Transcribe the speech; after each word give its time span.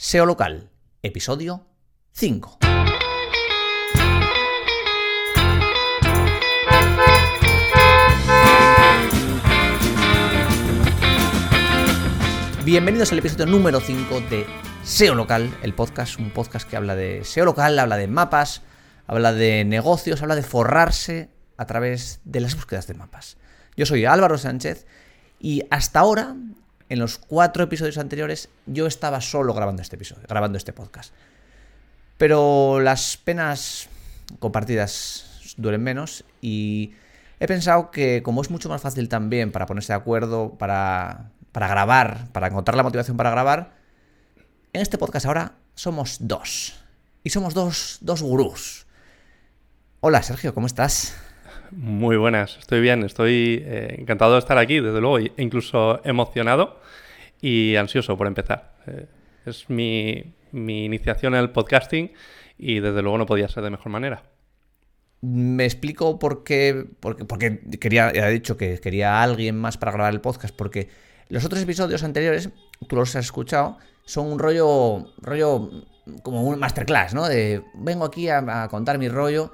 SEO 0.00 0.26
Local, 0.26 0.70
episodio 1.02 1.66
5. 2.12 2.58
Bienvenidos 12.64 13.10
al 13.10 13.18
episodio 13.18 13.46
número 13.46 13.80
5 13.80 14.20
de 14.30 14.46
SEO 14.84 15.16
Local, 15.16 15.52
el 15.64 15.74
podcast, 15.74 16.20
un 16.20 16.30
podcast 16.30 16.70
que 16.70 16.76
habla 16.76 16.94
de 16.94 17.24
SEO 17.24 17.46
local, 17.46 17.76
habla 17.76 17.96
de 17.96 18.06
mapas, 18.06 18.62
habla 19.08 19.32
de 19.32 19.64
negocios, 19.64 20.22
habla 20.22 20.36
de 20.36 20.44
forrarse 20.44 21.28
a 21.56 21.66
través 21.66 22.20
de 22.22 22.38
las 22.38 22.54
búsquedas 22.54 22.86
de 22.86 22.94
mapas. 22.94 23.36
Yo 23.76 23.84
soy 23.84 24.04
Álvaro 24.04 24.38
Sánchez 24.38 24.86
y 25.40 25.64
hasta 25.72 25.98
ahora, 25.98 26.36
en 26.88 26.98
los 26.98 27.18
cuatro 27.18 27.64
episodios 27.64 27.98
anteriores, 27.98 28.48
yo 28.66 28.86
estaba 28.86 29.20
solo 29.20 29.54
grabando 29.54 29.82
este 29.82 29.96
episodio, 29.96 30.24
grabando 30.28 30.58
este 30.58 30.72
podcast. 30.72 31.12
Pero 32.16 32.80
las 32.80 33.16
penas 33.16 33.88
compartidas 34.38 35.54
duelen 35.56 35.82
menos 35.82 36.24
y 36.40 36.92
he 37.40 37.46
pensado 37.46 37.90
que 37.90 38.22
como 38.22 38.42
es 38.42 38.50
mucho 38.50 38.68
más 38.68 38.82
fácil 38.82 39.08
también 39.08 39.52
para 39.52 39.66
ponerse 39.66 39.92
de 39.92 39.96
acuerdo, 39.96 40.54
para 40.58 41.30
para 41.52 41.68
grabar, 41.68 42.28
para 42.32 42.48
encontrar 42.48 42.76
la 42.76 42.82
motivación 42.82 43.16
para 43.16 43.30
grabar, 43.30 43.72
en 44.72 44.80
este 44.80 44.98
podcast 44.98 45.26
ahora 45.26 45.54
somos 45.74 46.18
dos. 46.20 46.74
Y 47.24 47.30
somos 47.30 47.52
dos, 47.52 47.98
dos 48.00 48.22
gurús. 48.22 48.86
Hola 50.00 50.22
Sergio, 50.22 50.54
¿cómo 50.54 50.66
estás? 50.66 51.16
Muy 51.70 52.16
buenas, 52.16 52.56
estoy 52.58 52.80
bien, 52.80 53.04
estoy 53.04 53.62
eh, 53.66 53.96
encantado 53.98 54.32
de 54.32 54.38
estar 54.38 54.56
aquí, 54.58 54.80
desde 54.80 55.00
luego, 55.00 55.18
e 55.18 55.32
incluso 55.36 56.00
emocionado 56.04 56.80
y 57.40 57.76
ansioso 57.76 58.16
por 58.16 58.26
empezar. 58.26 58.74
Eh, 58.86 59.06
es 59.44 59.68
mi, 59.68 60.34
mi 60.52 60.84
iniciación 60.84 61.34
el 61.34 61.50
podcasting 61.50 62.12
y 62.56 62.80
desde 62.80 63.02
luego 63.02 63.18
no 63.18 63.26
podía 63.26 63.48
ser 63.48 63.62
de 63.64 63.70
mejor 63.70 63.92
manera. 63.92 64.22
Me 65.20 65.64
explico 65.64 66.18
por 66.18 66.44
qué, 66.44 66.86
porque, 67.00 67.24
porque 67.24 67.60
quería, 67.80 68.12
ya 68.12 68.28
he 68.28 68.32
dicho 68.32 68.56
que 68.56 68.78
quería 68.78 69.16
a 69.16 69.22
alguien 69.22 69.56
más 69.56 69.76
para 69.76 69.92
grabar 69.92 70.12
el 70.12 70.20
podcast, 70.20 70.54
porque 70.54 70.88
los 71.28 71.44
otros 71.44 71.60
episodios 71.62 72.02
anteriores, 72.02 72.50
tú 72.88 72.96
los 72.96 73.14
has 73.16 73.26
escuchado, 73.26 73.78
son 74.04 74.32
un 74.32 74.38
rollo, 74.38 75.12
rollo 75.18 75.70
como 76.22 76.44
un 76.44 76.58
masterclass, 76.58 77.14
¿no? 77.14 77.28
De 77.28 77.62
vengo 77.74 78.04
aquí 78.04 78.28
a, 78.28 78.68
contar 78.70 78.98
mi 78.98 79.08
rollo 79.08 79.52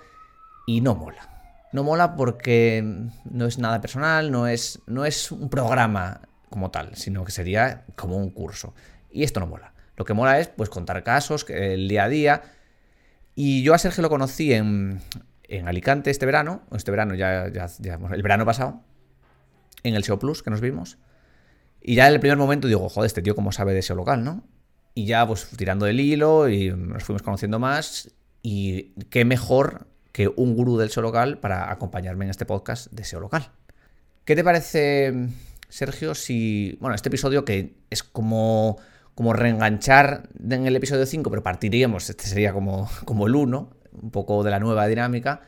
y 0.67 0.80
no 0.80 0.94
mola. 0.94 1.33
No 1.75 1.83
mola 1.83 2.14
porque 2.14 2.84
no 3.25 3.47
es 3.47 3.58
nada 3.58 3.80
personal, 3.80 4.30
no 4.30 4.47
es, 4.47 4.80
no 4.86 5.05
es 5.05 5.33
un 5.33 5.50
programa 5.50 6.20
como 6.48 6.70
tal, 6.70 6.94
sino 6.94 7.25
que 7.25 7.33
sería 7.33 7.84
como 7.97 8.17
un 8.17 8.30
curso. 8.30 8.75
Y 9.11 9.25
esto 9.25 9.41
no 9.41 9.48
mola. 9.48 9.75
Lo 9.97 10.05
que 10.05 10.14
mola 10.14 10.39
es 10.39 10.47
pues 10.47 10.70
contar 10.70 11.02
casos, 11.02 11.45
el 11.48 11.89
día 11.89 12.05
a 12.05 12.08
día. 12.08 12.42
Y 13.34 13.64
yo 13.64 13.75
a 13.75 13.78
Sergio 13.78 14.02
lo 14.02 14.08
conocí 14.08 14.52
en, 14.52 15.00
en 15.48 15.67
Alicante 15.67 16.12
este 16.12 16.27
verano, 16.27 16.62
este 16.70 16.92
verano 16.92 17.17
ya, 17.17 17.48
ya, 17.48 17.67
ya, 17.80 17.98
el 18.12 18.22
verano 18.22 18.47
pasado, 18.47 18.80
en 19.83 19.97
el 19.97 20.05
SEO 20.05 20.20
Plus 20.20 20.45
que 20.45 20.50
nos 20.50 20.61
vimos. 20.61 20.98
Y 21.83 21.97
ya 21.97 22.06
en 22.06 22.14
el 22.14 22.20
primer 22.20 22.39
momento 22.39 22.69
digo, 22.69 22.89
joder, 22.89 23.08
este 23.08 23.20
tío 23.20 23.34
cómo 23.34 23.50
sabe 23.50 23.72
de 23.72 23.80
ese 23.80 23.97
local, 23.97 24.22
¿no? 24.22 24.45
Y 24.95 25.06
ya 25.06 25.27
pues 25.27 25.48
tirando 25.56 25.86
del 25.86 25.98
hilo 25.98 26.48
y 26.48 26.70
nos 26.70 27.02
fuimos 27.02 27.22
conociendo 27.22 27.58
más 27.58 28.14
y 28.42 28.92
qué 29.11 29.25
mejor 29.25 29.89
que 30.15 30.29
un 30.29 30.55
gurú 30.55 30.79
del 30.79 30.91
SEO 30.91 31.03
local 31.03 31.39
para 31.39 31.73
acompañarme 31.73 32.25
en 32.25 32.31
este 32.31 32.47
podcast 32.47 32.87
de 32.93 33.03
SEO 33.03 33.19
local. 33.19 33.51
¿Qué 34.25 34.37
te 34.37 34.45
parece, 34.45 35.12
Sergio, 35.69 36.15
si, 36.15 36.79
bueno, 36.81 36.95
este 36.95 37.09
episodio 37.09 37.45
que 37.45 37.75
es 37.91 38.05
como, 38.05 38.79
como 39.17 39.33
reenganchar 39.33 40.29
en 40.48 40.69
el 40.69 40.77
episodio 40.77 41.05
5, 41.05 41.29
pero 41.29 41.42
partiríamos, 41.42 42.09
este 42.09 42.29
sería 42.29 42.53
como, 42.53 42.89
como 43.05 43.27
el 43.27 43.35
1, 43.35 43.70
un 44.03 44.11
poco 44.12 44.45
de 44.45 44.53
la 44.53 44.61
nueva 44.61 44.87
dinámica, 44.87 45.42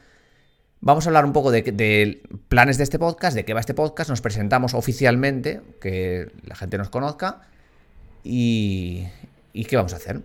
Vamos 0.80 1.06
a 1.06 1.08
hablar 1.08 1.24
un 1.24 1.32
poco 1.32 1.50
de, 1.50 2.22
planes 2.48 2.76
de 2.76 2.84
este 2.84 2.98
podcast, 2.98 3.34
de 3.34 3.44
qué 3.44 3.54
va 3.54 3.60
este 3.60 3.74
podcast, 3.74 4.10
nos 4.10 4.20
presentamos 4.20 4.74
oficialmente, 4.74 5.62
que 5.80 6.30
la 6.44 6.54
gente 6.54 6.76
nos 6.76 6.90
conozca 6.90 7.42
y, 8.22 9.06
qué 9.52 9.76
vamos 9.76 9.94
a 9.94 9.96
hacer. 9.96 10.20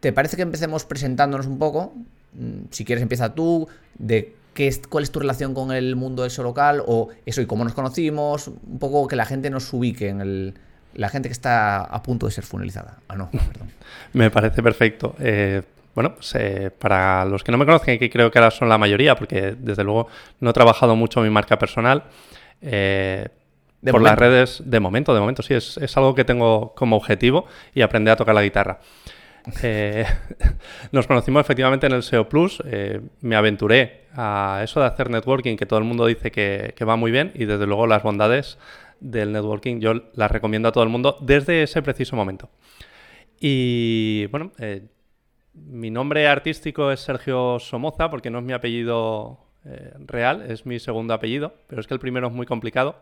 ¿Te 0.00 0.12
parece 0.12 0.36
que 0.36 0.42
empecemos 0.42 0.84
presentándonos 0.84 1.46
un 1.46 1.58
poco? 1.58 1.94
Mm, 2.34 2.66
si 2.70 2.84
quieres 2.84 3.02
empieza 3.02 3.34
tú, 3.34 3.68
de 3.98 4.34
qué 4.54 4.68
es, 4.68 4.82
cuál 4.88 5.04
es 5.04 5.10
tu 5.10 5.20
relación 5.20 5.54
con 5.54 5.72
el 5.72 5.96
mundo 5.96 6.28
show 6.28 6.44
local 6.44 6.82
o 6.86 7.08
eso 7.26 7.40
y 7.40 7.46
cómo 7.46 7.64
nos 7.64 7.74
conocimos, 7.74 8.48
un 8.48 8.78
poco 8.78 9.06
que 9.08 9.16
la 9.16 9.24
gente 9.24 9.50
nos 9.50 9.72
ubique 9.72 10.08
en 10.08 10.20
el, 10.20 10.54
la 10.94 11.08
gente 11.08 11.28
que 11.28 11.32
está 11.32 11.82
a 11.82 12.02
punto 12.02 12.26
de 12.26 12.32
ser 12.32 12.44
funelizada. 12.44 12.98
Ah, 13.08 13.16
no, 13.16 13.30
perdón. 13.30 13.70
Me 14.12 14.30
parece 14.30 14.62
perfecto. 14.62 15.14
Eh, 15.18 15.62
bueno, 15.94 16.14
pues, 16.14 16.34
eh, 16.36 16.70
para 16.76 17.24
los 17.24 17.44
que 17.44 17.52
no 17.52 17.58
me 17.58 17.66
conocen, 17.66 17.98
que 17.98 18.08
creo 18.08 18.30
que 18.30 18.38
ahora 18.38 18.50
son 18.50 18.68
la 18.70 18.78
mayoría, 18.78 19.14
porque 19.14 19.54
desde 19.58 19.84
luego 19.84 20.08
no 20.40 20.50
he 20.50 20.52
trabajado 20.54 20.96
mucho 20.96 21.20
mi 21.20 21.28
marca 21.28 21.58
personal, 21.58 22.04
eh, 22.62 23.28
por 23.90 24.00
las 24.00 24.18
redes, 24.18 24.62
de 24.64 24.80
momento, 24.80 25.12
de 25.12 25.20
momento 25.20 25.42
sí, 25.42 25.54
es, 25.54 25.96
algo 25.96 26.14
que 26.14 26.24
tengo 26.24 26.72
como 26.74 26.96
objetivo 26.96 27.46
y 27.74 27.82
aprender 27.82 28.12
a 28.12 28.16
tocar 28.16 28.34
la 28.34 28.42
guitarra. 28.42 28.78
Eh, 29.62 30.04
nos 30.92 31.06
conocimos 31.06 31.40
efectivamente 31.40 31.86
en 31.86 31.92
el 31.92 32.02
SEO 32.02 32.28
Plus, 32.28 32.62
me 33.20 33.36
aventuré 33.36 34.06
a 34.14 34.60
eso 34.62 34.80
de 34.80 34.86
hacer 34.86 35.10
networking, 35.10 35.56
que 35.56 35.66
todo 35.66 35.78
el 35.78 35.84
mundo 35.84 36.06
dice 36.06 36.30
que, 36.30 36.74
que 36.76 36.84
va 36.84 36.96
muy 36.96 37.10
bien, 37.10 37.32
y 37.34 37.44
desde 37.44 37.66
luego 37.66 37.86
las 37.86 38.02
bondades 38.02 38.58
del 39.00 39.32
networking 39.32 39.80
yo 39.80 39.94
las 40.14 40.30
recomiendo 40.30 40.68
a 40.68 40.72
todo 40.72 40.84
el 40.84 40.90
mundo 40.90 41.16
desde 41.20 41.62
ese 41.62 41.82
preciso 41.82 42.14
momento. 42.14 42.50
Y 43.40 44.26
bueno, 44.26 44.52
mi 45.54 45.90
nombre 45.90 46.26
artístico 46.26 46.90
es 46.90 47.00
Sergio 47.00 47.58
Somoza, 47.58 48.10
porque 48.10 48.30
no 48.30 48.38
es 48.38 48.44
mi 48.44 48.52
apellido 48.52 49.38
eh, 49.64 49.92
real, 50.06 50.50
es 50.50 50.66
mi 50.66 50.78
segundo 50.78 51.14
apellido, 51.14 51.54
pero 51.66 51.80
es 51.80 51.86
que 51.86 51.94
el 51.94 52.00
primero 52.00 52.28
es 52.28 52.32
muy 52.32 52.46
complicado 52.46 52.96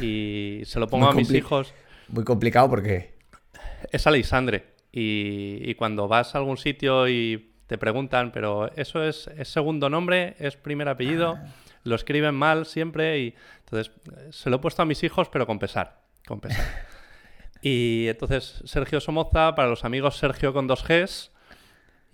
y 0.00 0.62
se 0.64 0.78
lo 0.78 0.86
pongo 0.88 1.08
a 1.08 1.14
mis 1.14 1.32
hijos. 1.32 1.72
Muy 2.08 2.24
complicado 2.24 2.68
porque... 2.68 3.14
Es 3.90 4.06
Alexandre 4.06 4.73
y, 4.96 5.58
y, 5.68 5.74
cuando 5.74 6.06
vas 6.06 6.34
a 6.34 6.38
algún 6.38 6.56
sitio 6.56 7.08
y 7.08 7.54
te 7.66 7.78
preguntan, 7.78 8.30
pero 8.30 8.70
eso 8.76 9.02
es, 9.02 9.28
segundo 9.42 9.90
nombre, 9.90 10.36
es 10.38 10.56
primer 10.56 10.88
apellido, 10.88 11.36
ah. 11.36 11.46
lo 11.82 11.96
escriben 11.96 12.34
mal 12.34 12.66
siempre 12.66 13.18
y 13.18 13.34
entonces 13.64 13.92
se 14.30 14.50
lo 14.50 14.56
he 14.56 14.58
puesto 14.60 14.82
a 14.82 14.84
mis 14.84 15.02
hijos, 15.02 15.28
pero 15.28 15.46
con 15.46 15.58
pesar, 15.58 16.02
con 16.26 16.40
pesar. 16.40 16.64
y 17.62 18.06
entonces 18.06 18.62
Sergio 18.66 19.00
Somoza, 19.00 19.56
para 19.56 19.68
los 19.68 19.84
amigos 19.84 20.16
Sergio 20.16 20.52
con 20.52 20.68
dos 20.68 20.84
Gs, 20.86 21.32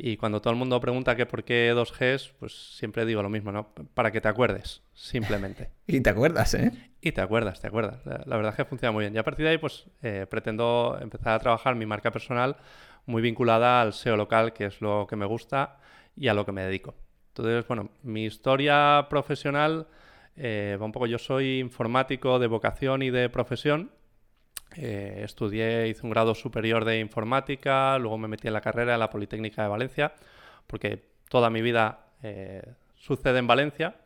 y 0.03 0.17
cuando 0.17 0.41
todo 0.41 0.53
el 0.53 0.59
mundo 0.59 0.81
pregunta 0.81 1.15
que 1.15 1.27
por 1.27 1.45
qué 1.45 1.75
2Gs, 1.75 2.33
pues 2.39 2.77
siempre 2.77 3.05
digo 3.05 3.23
lo 3.23 3.29
mismo, 3.29 3.53
¿no? 3.53 3.75
Para 3.95 4.11
que 4.11 4.21
te 4.21 4.29
acuerdes, 4.29 4.83
simplemente. 4.95 5.71
y 5.87 6.01
te 6.01 6.09
acuerdas, 6.11 6.55
¿eh? 6.55 6.73
Y 7.03 7.13
te 7.13 7.21
acuerdas, 7.21 7.61
te 7.61 7.67
acuerdas. 7.67 8.01
La, 8.05 8.37
verdad 8.37 8.53
es 8.53 8.57
que 8.57 8.65
funciona 8.65 8.93
muy 8.93 9.05
bien. 9.05 9.15
Y 9.15 9.19
a 9.19 9.25
partir 9.25 9.45
de 9.45 9.53
ahí, 9.53 9.59
pues 9.59 9.87
eh, 10.03 10.27
pretendo 10.29 10.99
empezar 11.01 11.35
a 11.35 11.39
trabajar 11.39 11.75
mi 11.75 11.85
marca 11.85 12.11
personal 12.11 12.57
muy 13.05 13.21
vinculada 13.21 13.83
al 13.83 13.93
SEO 13.93 14.17
local, 14.17 14.53
que 14.53 14.67
es 14.67 14.81
lo 14.81 15.07
que 15.07 15.17
me 15.17 15.27
gusta 15.27 15.79
y 16.17 16.29
a 16.29 16.35
lo 16.35 16.47
que 16.47 16.53
me 16.53 16.63
dedico. 16.63 16.95
Entonces, 17.29 17.67
bueno, 17.67 17.91
mi 18.03 18.25
historia 18.25 19.07
profesional 19.11 19.87
eh, 20.37 20.79
va 20.81 20.87
un 20.87 20.93
poco. 20.93 21.07
Yo 21.07 21.19
soy 21.19 21.59
informático 21.59 22.39
de 22.39 22.47
vocación 22.47 23.03
y 23.03 23.11
de 23.11 23.29
profesión. 23.29 23.91
Eh, 24.77 25.23
estudié, 25.25 25.89
hice 25.89 26.03
un 26.05 26.11
grado 26.11 26.35
superior 26.35 26.85
de 26.85 27.01
informática, 27.01 27.99
luego 27.99 28.19
me 28.19 28.29
metí 28.29 28.47
en 28.47 28.55
la 28.55 28.61
carrera 28.61 28.95
en 28.95 29.01
la 29.01 29.11
Politécnica 29.11 29.63
de 29.63 29.69
Valencia, 29.69 30.15
porque 30.67 31.03
toda 31.29 31.51
mi 31.51 31.61
vida 31.61 32.07
eh, 32.23 32.63
sucede 32.97 33.39
en 33.39 33.47
Valencia. 33.47 33.97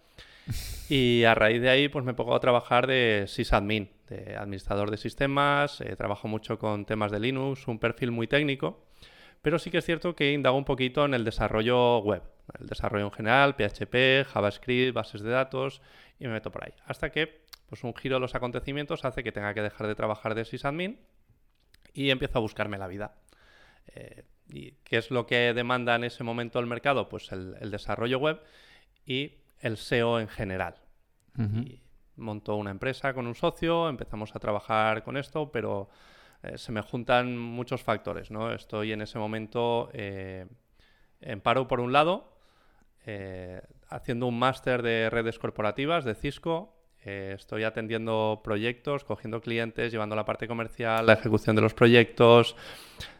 Y 0.89 1.25
a 1.25 1.35
raíz 1.35 1.61
de 1.63 1.71
ahí, 1.71 1.89
pues 1.89 2.05
me 2.05 2.15
pongo 2.15 2.35
a 2.35 2.41
trabajar 2.41 2.87
de 2.87 3.25
sysadmin, 3.27 3.91
de 4.09 4.37
administrador 4.37 4.91
de 4.91 4.99
sistemas, 4.99 5.81
eh, 5.81 5.97
trabajo 5.97 6.29
mucho 6.29 6.59
con 6.59 6.85
temas 6.85 7.11
de 7.11 7.21
Linux, 7.21 7.67
un 7.67 7.79
perfil 7.79 8.11
muy 8.11 8.27
técnico, 8.27 8.85
pero 9.41 9.59
sí 9.59 9.71
que 9.71 9.79
es 9.79 9.85
cierto 9.85 10.15
que 10.15 10.33
indago 10.33 10.57
un 10.57 10.65
poquito 10.65 11.05
en 11.05 11.15
el 11.15 11.25
desarrollo 11.25 11.99
web, 11.99 12.23
el 12.59 12.67
desarrollo 12.67 13.07
en 13.07 13.13
general, 13.13 13.55
PHP, 13.55 14.27
JavaScript, 14.27 14.95
bases 14.95 15.23
de 15.23 15.31
datos, 15.31 15.81
y 16.19 16.27
me 16.27 16.35
meto 16.35 16.51
por 16.51 16.65
ahí. 16.65 16.73
Hasta 16.87 17.11
que 17.11 17.44
pues 17.67 17.85
un 17.85 17.95
giro 17.95 18.17
de 18.17 18.21
los 18.21 18.35
acontecimientos 18.35 19.05
hace 19.05 19.23
que 19.23 19.33
tenga 19.33 19.55
que 19.55 19.63
dejar 19.63 19.87
de 19.87 19.95
trabajar 19.95 20.35
de 20.35 20.45
sysadmin 20.45 20.99
y 21.93 22.11
empiezo 22.11 22.39
a 22.39 22.43
buscarme 22.43 22.79
la 22.79 22.89
vida. 22.89 23.15
Eh, 23.95 24.25
¿Y 24.49 24.73
qué 24.85 24.99
es 24.99 25.11
lo 25.11 25.27
que 25.27 25.55
demanda 25.55 25.95
en 25.95 26.05
ese 26.05 26.23
momento 26.23 26.59
el 26.59 26.67
mercado? 26.67 27.09
Pues 27.09 27.33
el, 27.33 27.71
desarrollo 27.71 28.19
web 28.19 28.43
y 29.07 29.39
el 29.61 29.77
SEO 29.77 30.21
en 30.21 30.29
general. 30.29 30.77
y 31.39 31.81
monto 32.17 32.55
una 32.55 32.71
empresa 32.71 33.13
con 33.13 33.27
un 33.27 33.35
socio, 33.35 33.89
empezamos 33.89 34.37
a 34.37 34.39
trabajar 34.39 35.03
con 35.03 35.17
esto, 35.17 35.51
pero 35.51 35.89
eh, 36.43 36.59
se 36.59 36.71
me 36.71 36.83
juntan 36.83 37.37
muchos 37.39 37.83
factores. 37.83 38.31
¿no? 38.31 38.53
Estoy 38.53 38.93
en 38.93 39.01
ese 39.01 39.19
momento 39.19 39.89
eh, 39.93 40.47
en 41.21 41.41
paro 41.41 41.67
por 41.67 41.81
un 41.81 41.93
lado, 41.93 42.33
haciendo 43.89 44.27
un 44.27 44.39
máster 44.39 44.83
de 44.83 45.11
redes 45.11 45.39
corporativas 45.39 46.05
de 46.05 46.15
Cisco, 46.15 46.74
Eh, 47.05 47.35
estoy 47.37 47.65
atendiendo 47.65 48.41
proyectos, 48.43 49.05
cogiendo 49.05 49.41
clientes, 49.41 49.93
llevando 49.93 50.17
la 50.17 50.25
parte 50.25 50.49
comercial, 50.49 51.07
la 51.07 51.13
ejecución 51.13 51.55
de 51.55 51.63
los 51.63 51.75
proyectos. 51.75 52.57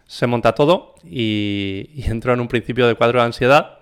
Se 0.07 0.27
monta 0.27 0.55
todo 0.55 0.95
y, 1.05 1.91
entro 2.07 2.33
en 2.33 2.41
un 2.41 2.49
principio 2.49 2.87
de 2.87 2.95
cuadro 2.95 3.21
de 3.21 3.27
ansiedad. 3.27 3.79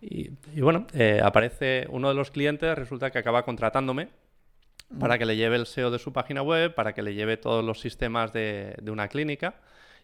Y, 0.00 0.30
bueno, 0.60 0.86
eh, 0.92 1.20
aparece 1.24 1.86
uno 1.88 2.08
de 2.08 2.14
los 2.14 2.30
clientes, 2.30 2.76
resulta 2.76 3.10
que 3.10 3.18
acaba 3.18 3.42
contratándome 3.42 4.08
para 5.00 5.16
que 5.18 5.24
le 5.24 5.36
lleve 5.36 5.56
el 5.56 5.66
SEO 5.66 5.90
de 5.90 5.98
su 5.98 6.12
página 6.12 6.42
web, 6.42 6.74
para 6.74 6.92
que 6.92 7.02
le 7.02 7.14
lleve 7.14 7.38
todos 7.38 7.64
los 7.64 7.80
sistemas 7.80 8.32
de, 8.32 8.76
una 8.86 9.08
clínica. 9.08 9.54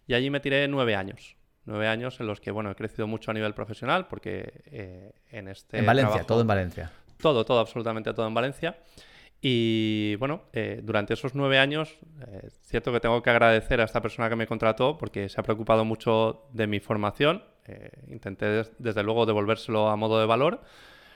Y 0.07 0.15
allí 0.15 0.31
me 0.31 0.41
tiré 0.41 0.67
nueve 0.69 0.97
años. 0.97 1.37
Nueve 1.67 1.87
años 1.87 2.19
en 2.21 2.27
los 2.27 2.41
que, 2.41 2.51
bueno, 2.51 2.71
he 2.71 2.75
crecido 2.75 3.07
mucho 3.07 3.31
a 3.31 3.35
nivel 3.35 3.53
profesional 3.53 4.09
porque 4.09 4.63
eh, 4.67 5.13
en 5.31 5.49
este. 5.49 5.79
En 5.79 5.87
Valencia, 5.87 6.25
todo 6.25 6.41
en 6.41 6.47
Valencia. 6.47 6.91
Todo, 7.21 7.45
todo, 7.45 7.61
absolutamente 7.61 8.13
todo 8.13 8.27
en 8.27 8.35
Valencia. 8.35 8.79
Y 9.43 10.17
bueno, 10.17 10.43
eh, 10.53 10.81
durante 10.83 11.15
esos 11.15 11.35
nueve 11.35 11.59
años, 11.59 11.97
es 12.45 12.55
eh, 12.55 12.59
cierto 12.63 12.93
que 12.93 13.01
tengo 13.01 13.23
que 13.23 13.31
agradecer 13.31 13.81
a 13.81 13.85
esta 13.85 14.03
persona 14.03 14.29
que 14.29 14.37
me 14.37 14.47
contrató 14.47 14.99
porque 14.99 15.29
se 15.29 15.41
ha 15.41 15.43
preocupado 15.43 15.85
mucho 15.85 16.45
de 16.53 16.67
mi 16.67 16.81
formación. 16.81 17.43
intenté 18.09 18.65
desde 18.79 19.03
luego 19.03 19.27
devolvérselo 19.27 19.89
a 19.89 19.97
modo 19.97 20.19
de 20.19 20.27
valor 20.27 20.61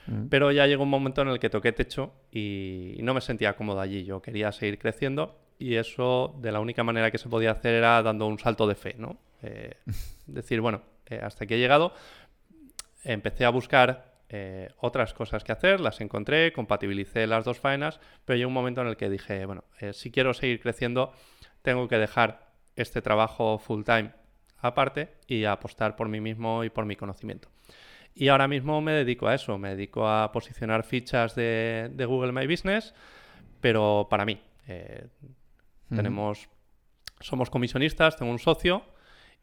Mm. 0.06 0.27
Pero 0.29 0.53
ya 0.53 0.67
llegó 0.67 0.83
un 0.83 0.91
momento 0.91 1.23
en 1.23 1.29
el 1.29 1.39
que 1.39 1.51
toqué 1.51 1.73
techo 1.73 2.12
y 2.31 2.99
no 3.03 3.15
me 3.15 3.21
sentía 3.21 3.56
cómodo 3.56 3.81
allí. 3.81 4.05
Yo 4.05 4.21
quería 4.21 4.53
seguir 4.53 4.79
creciendo 4.79 5.39
y 5.59 5.77
eso 5.77 6.35
de 6.41 6.53
la 6.53 6.61
única 6.61 6.85
manera 6.85 7.11
que 7.11 7.19
se 7.19 7.29
podía 7.29 7.53
hacer 7.53 7.75
era 7.75 8.03
dando 8.03 8.27
un 8.27 8.39
salto 8.39 8.67
de 8.67 8.75
fe, 8.75 8.95
¿no? 8.99 9.19
Eh, 9.43 9.77
decir, 10.27 10.61
bueno, 10.61 10.83
eh, 11.06 11.21
hasta 11.23 11.45
aquí 11.45 11.55
he 11.55 11.59
llegado. 11.59 11.93
Empecé 13.03 13.45
a 13.45 13.51
buscar 13.51 14.14
eh, 14.37 14.69
otras 14.79 15.15
cosas 15.15 15.45
que 15.45 15.53
hacer, 15.53 15.79
las 15.79 16.01
encontré, 16.01 16.53
compatibilicé 16.53 17.29
las 17.29 17.45
dos 17.45 17.61
faenas, 17.61 18.01
pero 18.25 18.37
llegó 18.37 18.49
un 18.49 18.55
momento 18.55 18.81
en 18.81 18.89
el 18.89 18.97
que 18.97 19.09
dije, 19.09 19.47
bueno, 19.47 19.63
si 19.93 20.11
quiero 20.11 20.35
seguir 20.35 20.59
creciendo, 20.59 21.13
tengo 21.63 21.87
que 21.87 21.99
dejar 21.99 22.51
este 22.75 23.01
trabajo 23.01 23.59
full 23.59 23.85
time 23.85 24.11
aparte 24.59 25.15
y 25.29 25.45
apostar 25.45 25.95
por 25.95 26.09
mí 26.09 26.21
mismo 26.21 26.65
y 26.65 26.71
por 26.71 26.85
mi 26.85 26.97
conocimiento. 26.97 27.49
Y 28.13 28.27
ahora 28.27 28.49
mismo 28.49 28.81
me 28.81 28.91
dedico 28.91 29.29
a 29.29 29.37
eso, 29.37 29.57
me 29.57 29.69
dedico 29.69 30.09
a 30.09 30.33
posicionar 30.33 30.83
fichas 30.83 31.37
de, 31.37 31.93
Google 31.97 32.33
My 32.33 32.49
Business, 32.49 32.93
pero 33.61 34.09
para 34.11 34.25
mí. 34.25 34.41
Eh, 34.67 35.07
tenemos, 35.95 36.49
somos 37.21 37.51
comisionistas, 37.51 38.17
tengo 38.17 38.33
un 38.33 38.41
socio 38.41 38.83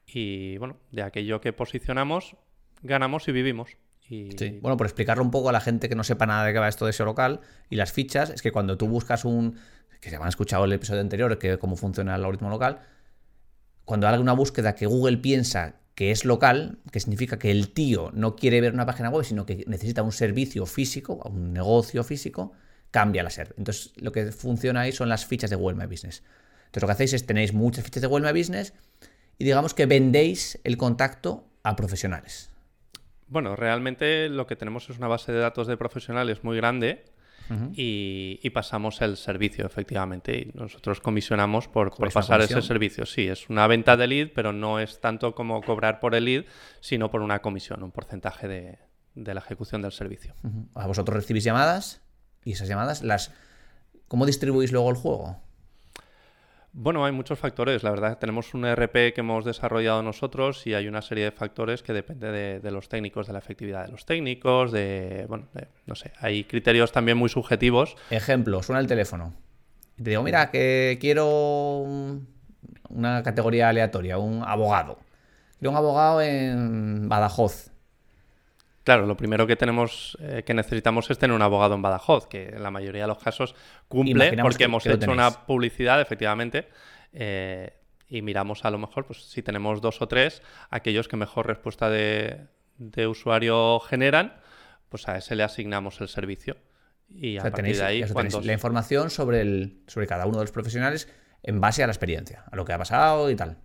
y 0.05 0.57
bueno, 0.57 0.75
de 0.91 1.03
aquello 1.03 1.39
que 1.39 1.53
posicionamos, 1.53 2.35
ganamos 2.81 3.29
y 3.29 3.31
vivimos. 3.31 3.77
Y... 4.09 4.31
Sí. 4.37 4.59
Bueno, 4.61 4.77
por 4.77 4.87
explicarlo 4.87 5.23
un 5.23 5.31
poco 5.31 5.49
a 5.49 5.51
la 5.51 5.61
gente 5.61 5.89
que 5.89 5.95
no 5.95 6.03
sepa 6.03 6.25
nada 6.25 6.45
de 6.45 6.53
qué 6.53 6.59
va 6.59 6.67
esto 6.67 6.85
de 6.85 6.93
SEO 6.93 7.05
local 7.05 7.41
y 7.69 7.75
las 7.75 7.91
fichas, 7.91 8.29
es 8.29 8.41
que 8.41 8.51
cuando 8.51 8.77
tú 8.77 8.87
buscas 8.87 9.25
un, 9.25 9.57
que 9.99 10.09
se 10.09 10.15
han 10.15 10.27
escuchado 10.27 10.65
el 10.65 10.73
episodio 10.73 11.01
anterior, 11.01 11.37
que 11.37 11.57
cómo 11.57 11.75
funciona 11.75 12.15
el 12.15 12.21
algoritmo 12.21 12.49
local, 12.49 12.79
cuando 13.85 14.07
haga 14.07 14.19
una 14.19 14.33
búsqueda 14.33 14.75
que 14.75 14.85
Google 14.85 15.17
piensa 15.17 15.75
que 15.95 16.11
es 16.11 16.25
local, 16.25 16.79
que 16.91 16.99
significa 16.99 17.37
que 17.37 17.51
el 17.51 17.73
tío 17.73 18.11
no 18.13 18.35
quiere 18.35 18.61
ver 18.61 18.73
una 18.73 18.85
página 18.85 19.09
web, 19.09 19.25
sino 19.25 19.45
que 19.45 19.63
necesita 19.67 20.01
un 20.03 20.11
servicio 20.11 20.65
físico, 20.65 21.21
un 21.29 21.53
negocio 21.53 22.03
físico, 22.03 22.53
cambia 22.89 23.23
la 23.23 23.29
SERP. 23.29 23.57
Entonces, 23.57 23.93
lo 23.97 24.11
que 24.11 24.31
funciona 24.31 24.81
ahí 24.81 24.91
son 24.91 25.09
las 25.09 25.25
fichas 25.25 25.49
de 25.49 25.55
Google 25.55 25.77
My 25.77 25.85
Business. 25.85 26.23
Entonces, 26.65 26.81
lo 26.81 26.87
que 26.87 26.93
hacéis 26.93 27.13
es 27.13 27.25
tenéis 27.25 27.53
muchas 27.53 27.83
fichas 27.83 28.01
de 28.01 28.07
Google 28.07 28.31
My 28.31 28.37
Business 28.37 28.73
y 29.37 29.43
digamos 29.43 29.73
que 29.73 29.85
vendéis 29.85 30.59
el 30.63 30.77
contacto 30.77 31.45
a 31.63 31.75
profesionales. 31.75 32.50
Bueno, 33.31 33.55
realmente 33.55 34.27
lo 34.27 34.45
que 34.45 34.57
tenemos 34.57 34.89
es 34.89 34.97
una 34.97 35.07
base 35.07 35.31
de 35.31 35.39
datos 35.39 35.65
de 35.65 35.77
profesionales 35.77 36.43
muy 36.43 36.57
grande 36.57 37.05
y, 37.73 38.49
pasamos 38.51 39.01
el 39.01 39.15
servicio, 39.15 39.65
efectivamente. 39.65 40.37
Y 40.37 40.51
nosotros 40.53 40.99
comisionamos 40.99 41.69
por, 41.69 41.91
pasar 42.11 42.41
ese 42.41 42.61
servicio. 42.61 43.05
Sí, 43.05 43.27
es 43.27 43.49
una 43.49 43.67
venta 43.67 43.95
de 43.95 44.07
lead, 44.07 44.29
pero 44.35 44.51
no 44.51 44.79
es 44.79 44.99
tanto 44.99 45.33
como 45.33 45.61
cobrar 45.61 46.01
por 46.01 46.13
el 46.13 46.25
lead, 46.25 46.45
sino 46.81 47.09
por 47.09 47.21
una 47.21 47.39
comisión, 47.39 47.83
un 47.83 47.91
porcentaje 47.91 48.47
de, 48.49 49.33
la 49.33 49.39
ejecución 49.39 49.81
del 49.81 49.93
servicio. 49.93 50.35
¿A 50.75 50.87
vosotros 50.87 51.15
recibís 51.15 51.45
llamadas? 51.45 52.01
¿Y 52.43 52.51
esas 52.51 52.67
llamadas 52.67 53.01
las... 53.01 53.31
¿Cómo 54.09 54.25
distribuís 54.25 54.73
luego 54.73 54.89
el 54.89 54.97
juego? 54.97 55.41
Bueno, 56.73 57.03
hay 57.03 57.11
muchos 57.11 57.37
factores. 57.37 57.83
La 57.83 57.91
verdad, 57.91 58.17
tenemos 58.17 58.53
un 58.53 58.65
ERP 58.65 59.13
que 59.13 59.15
hemos 59.17 59.43
desarrollado 59.43 60.01
nosotros 60.03 60.65
y 60.65 60.73
hay 60.73 60.87
una 60.87 61.01
serie 61.01 61.25
de 61.25 61.31
factores 61.31 61.83
que 61.83 61.91
depende 61.91 62.59
de, 62.59 62.71
los 62.71 62.87
técnicos, 62.87 63.27
de 63.27 63.33
la 63.33 63.39
efectividad 63.39 63.85
de 63.85 63.91
los 63.91 64.05
técnicos, 64.05 64.71
de, 64.71 65.25
bueno, 65.27 65.47
no 65.85 65.95
sé, 65.95 66.13
hay 66.19 66.45
criterios 66.45 66.91
también 66.93 67.17
muy 67.17 67.29
subjetivos. 67.29 67.97
Ejemplo, 68.09 68.63
suena 68.63 68.79
el 68.79 68.87
teléfono. 68.87 69.33
Y 69.97 70.03
te 70.03 70.11
digo, 70.11 70.23
mira, 70.23 70.49
que 70.49 70.97
quiero 71.01 71.85
una 72.89 73.23
categoría 73.23 73.69
aleatoria, 73.69 74.17
un 74.17 74.43
abogado. 74.43 74.99
Quiero 75.59 75.71
un 75.71 75.77
abogado 75.77 76.21
en 76.21 77.09
Badajoz. 77.09 77.70
Claro, 78.83 79.05
lo 79.05 79.15
primero 79.15 79.45
que 79.45 79.55
tenemos 79.55 80.17
eh, 80.21 80.43
que 80.43 80.53
necesitamos 80.53 81.09
es 81.11 81.19
tener 81.19 81.35
un 81.35 81.41
abogado 81.41 81.75
en 81.75 81.81
Badajoz, 81.81 82.27
que 82.27 82.49
en 82.49 82.63
la 82.63 82.71
mayoría 82.71 83.03
de 83.03 83.07
los 83.07 83.19
casos 83.19 83.55
cumple 83.87 84.35
porque 84.41 84.63
hemos 84.63 84.85
hecho 84.85 85.11
una 85.11 85.45
publicidad, 85.45 86.01
efectivamente, 86.01 86.67
eh, 87.13 87.73
y 88.07 88.21
miramos 88.23 88.65
a 88.65 88.71
lo 88.71 88.79
mejor, 88.79 89.05
pues 89.05 89.23
si 89.23 89.43
tenemos 89.43 89.81
dos 89.81 90.01
o 90.01 90.07
tres, 90.07 90.41
aquellos 90.69 91.07
que 91.07 91.15
mejor 91.15 91.47
respuesta 91.47 91.89
de, 91.89 92.47
usuario 93.07 93.79
generan, 93.81 94.33
pues 94.89 95.07
a 95.07 95.17
ese 95.17 95.35
le 95.35 95.43
asignamos 95.43 96.01
el 96.01 96.07
servicio. 96.07 96.57
Y 97.07 97.37
a 97.37 97.43
partir 97.43 97.77
de 97.77 97.83
ahí, 97.83 98.03
la 98.43 98.53
información 98.53 99.09
sobre, 99.09 99.41
el, 99.41 99.83
sobre 99.87 100.07
cada 100.07 100.25
uno 100.25 100.39
de 100.39 100.43
los 100.45 100.51
profesionales 100.51 101.07
en 101.43 101.61
base 101.61 101.83
a 101.83 101.87
la 101.87 101.93
experiencia, 101.93 102.45
a 102.49 102.55
lo 102.55 102.65
que 102.65 102.73
ha 102.73 102.77
pasado 102.77 103.29
y 103.29 103.35
tal. 103.35 103.57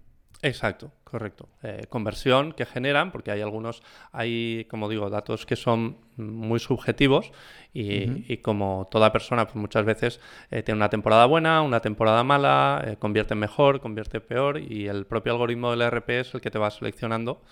Exacto, 0.42 0.92
correcto. 1.04 1.48
Eh, 1.62 1.86
conversión 1.88 2.52
que 2.52 2.66
generan, 2.66 3.10
porque 3.10 3.30
hay 3.30 3.40
algunos, 3.40 3.82
hay, 4.12 4.66
como 4.70 4.88
digo, 4.88 5.08
datos 5.08 5.46
que 5.46 5.56
son 5.56 5.98
muy 6.16 6.60
subjetivos 6.60 7.32
y, 7.72 8.38
como 8.38 8.88
toda 8.90 9.12
persona, 9.12 9.44
pues 9.46 9.56
muchas 9.56 9.84
veces 9.84 10.20
eh, 10.50 10.62
tiene 10.62 10.76
una 10.76 10.90
temporada 10.90 11.26
buena, 11.26 11.62
una 11.62 11.80
temporada 11.80 12.22
mala, 12.22 12.82
eh, 12.86 12.96
convierte 12.96 13.34
mejor, 13.34 13.80
convierte 13.80 14.20
peor 14.20 14.58
y 14.58 14.88
el 14.88 15.06
propio 15.06 15.32
algoritmo 15.32 15.70
del 15.70 15.82
ERP 15.82 16.10
es 16.10 16.34
el 16.34 16.40
que 16.40 16.50
te 16.50 16.58
va 16.58 16.70
seleccionando 16.70 17.42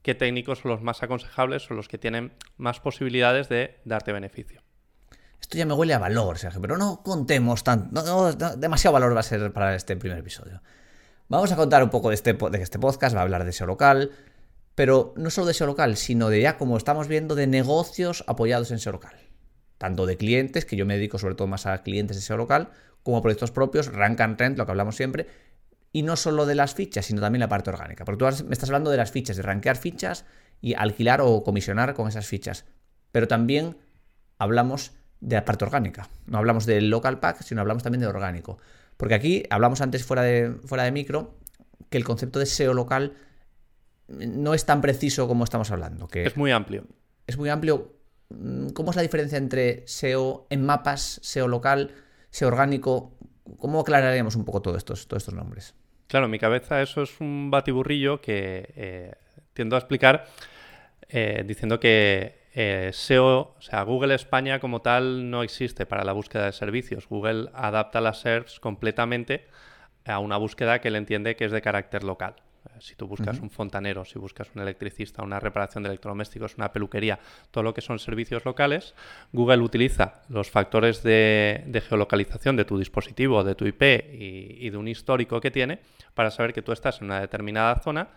qué 0.00 0.14
técnicos 0.14 0.60
son 0.60 0.70
los 0.70 0.80
más 0.80 1.02
aconsejables 1.02 1.70
o 1.70 1.74
los 1.74 1.86
que 1.86 1.98
tienen 1.98 2.32
más 2.56 2.80
posibilidades 2.80 3.50
de 3.50 3.78
darte 3.84 4.10
beneficio. 4.10 4.62
Esto 5.38 5.58
ya 5.58 5.66
me 5.66 5.74
huele 5.74 5.92
a 5.92 5.98
valor, 5.98 6.38
Sergio, 6.38 6.62
pero 6.62 6.78
no 6.78 7.02
contemos 7.02 7.62
tanto, 7.62 8.32
demasiado 8.56 8.94
valor 8.94 9.14
va 9.14 9.20
a 9.20 9.22
ser 9.22 9.52
para 9.52 9.74
este 9.74 9.96
primer 9.98 10.18
episodio. 10.18 10.62
Vamos 11.30 11.52
a 11.52 11.56
contar 11.56 11.82
un 11.82 11.90
poco 11.90 12.08
de 12.08 12.14
este, 12.14 12.32
de 12.32 12.62
este 12.62 12.78
podcast, 12.78 13.14
va 13.14 13.20
a 13.20 13.22
hablar 13.22 13.44
de 13.44 13.52
SEO 13.52 13.66
local, 13.66 14.12
pero 14.74 15.12
no 15.18 15.28
solo 15.28 15.46
de 15.46 15.52
SEO 15.52 15.66
local, 15.66 15.98
sino 15.98 16.30
de 16.30 16.40
ya, 16.40 16.56
como 16.56 16.78
estamos 16.78 17.06
viendo, 17.06 17.34
de 17.34 17.46
negocios 17.46 18.24
apoyados 18.26 18.70
en 18.70 18.78
SEO 18.78 18.94
local. 18.94 19.14
Tanto 19.76 20.06
de 20.06 20.16
clientes, 20.16 20.64
que 20.64 20.74
yo 20.74 20.86
me 20.86 20.94
dedico 20.94 21.18
sobre 21.18 21.34
todo 21.34 21.46
más 21.46 21.66
a 21.66 21.82
clientes 21.82 22.16
de 22.16 22.22
SEO 22.22 22.38
local, 22.38 22.70
como 23.02 23.20
proyectos 23.20 23.50
propios, 23.50 23.92
rank 23.92 24.18
and 24.22 24.40
rent, 24.40 24.56
lo 24.56 24.64
que 24.64 24.72
hablamos 24.72 24.96
siempre, 24.96 25.26
y 25.92 26.02
no 26.02 26.16
solo 26.16 26.46
de 26.46 26.54
las 26.54 26.72
fichas, 26.72 27.04
sino 27.04 27.20
también 27.20 27.40
la 27.40 27.48
parte 27.48 27.68
orgánica. 27.68 28.06
Porque 28.06 28.24
tú 28.24 28.44
me 28.46 28.54
estás 28.54 28.70
hablando 28.70 28.90
de 28.90 28.96
las 28.96 29.10
fichas, 29.10 29.36
de 29.36 29.42
rankear 29.42 29.76
fichas 29.76 30.24
y 30.62 30.72
alquilar 30.74 31.20
o 31.20 31.44
comisionar 31.44 31.92
con 31.92 32.08
esas 32.08 32.26
fichas. 32.26 32.64
Pero 33.12 33.28
también 33.28 33.76
hablamos 34.38 34.92
de 35.20 35.36
la 35.36 35.44
parte 35.44 35.66
orgánica. 35.66 36.08
No 36.24 36.38
hablamos 36.38 36.64
del 36.64 36.88
local 36.88 37.20
pack, 37.20 37.42
sino 37.42 37.60
hablamos 37.60 37.82
también 37.82 38.00
de 38.00 38.06
orgánico. 38.06 38.58
Porque 38.98 39.14
aquí 39.14 39.44
hablamos 39.48 39.80
antes 39.80 40.04
fuera 40.04 40.22
de, 40.22 40.56
fuera 40.66 40.84
de 40.84 40.92
micro 40.92 41.38
que 41.88 41.96
el 41.96 42.04
concepto 42.04 42.38
de 42.38 42.44
SEO 42.44 42.74
local 42.74 43.14
no 44.08 44.52
es 44.52 44.66
tan 44.66 44.82
preciso 44.82 45.26
como 45.26 45.44
estamos 45.44 45.70
hablando. 45.70 46.08
Que 46.08 46.26
es 46.26 46.36
muy 46.36 46.50
amplio. 46.50 46.84
Es 47.26 47.38
muy 47.38 47.48
amplio. 47.48 47.94
¿Cómo 48.74 48.90
es 48.90 48.96
la 48.96 49.02
diferencia 49.02 49.38
entre 49.38 49.86
SEO 49.86 50.46
en 50.50 50.66
mapas, 50.66 51.20
SEO 51.22 51.48
local, 51.48 51.94
SEO 52.30 52.48
orgánico? 52.48 53.16
¿Cómo 53.58 53.80
aclararíamos 53.80 54.34
un 54.36 54.44
poco 54.44 54.60
todos 54.60 54.78
estos, 54.78 55.06
todos 55.06 55.22
estos 55.22 55.34
nombres? 55.34 55.74
Claro, 56.08 56.26
en 56.26 56.32
mi 56.32 56.38
cabeza 56.38 56.82
eso 56.82 57.02
es 57.02 57.20
un 57.20 57.50
batiburrillo 57.50 58.20
que 58.20 58.72
eh, 58.74 59.12
tiendo 59.54 59.76
a 59.76 59.78
explicar 59.78 60.26
eh, 61.08 61.44
diciendo 61.46 61.78
que 61.78 62.37
eh, 62.54 62.90
SEO, 62.92 63.54
o 63.58 63.60
sea, 63.60 63.82
Google 63.82 64.14
España 64.14 64.60
como 64.60 64.80
tal 64.80 65.30
no 65.30 65.42
existe 65.42 65.86
para 65.86 66.04
la 66.04 66.12
búsqueda 66.12 66.46
de 66.46 66.52
servicios. 66.52 67.08
Google 67.08 67.50
adapta 67.54 68.00
las 68.00 68.20
SERPs 68.20 68.60
completamente 68.60 69.46
a 70.04 70.18
una 70.18 70.36
búsqueda 70.36 70.80
que 70.80 70.88
él 70.88 70.96
entiende 70.96 71.36
que 71.36 71.44
es 71.44 71.52
de 71.52 71.60
carácter 71.60 72.04
local. 72.04 72.36
Eh, 72.64 72.78
si 72.80 72.94
tú 72.94 73.06
buscas 73.06 73.40
un 73.40 73.50
fontanero, 73.50 74.04
si 74.04 74.18
buscas 74.18 74.48
un 74.54 74.62
electricista, 74.62 75.22
una 75.22 75.40
reparación 75.40 75.82
de 75.82 75.90
electrodomésticos, 75.90 76.56
una 76.56 76.72
peluquería, 76.72 77.18
todo 77.50 77.64
lo 77.64 77.74
que 77.74 77.80
son 77.80 77.98
servicios 77.98 78.44
locales, 78.44 78.94
Google 79.32 79.58
utiliza 79.58 80.22
los 80.28 80.50
factores 80.50 81.02
de, 81.02 81.82
geolocalización 81.88 82.56
de 82.56 82.64
tu 82.64 82.78
dispositivo, 82.78 83.44
de 83.44 83.54
tu 83.54 83.66
IP 83.66 83.82
y, 83.82 84.66
y, 84.66 84.70
de 84.70 84.76
un 84.76 84.88
histórico 84.88 85.40
que 85.40 85.50
tiene 85.50 85.80
para 86.14 86.30
saber 86.30 86.52
que 86.52 86.62
tú 86.62 86.72
estás 86.72 87.00
en 87.00 87.06
una 87.06 87.20
determinada 87.20 87.76
zona 87.76 88.08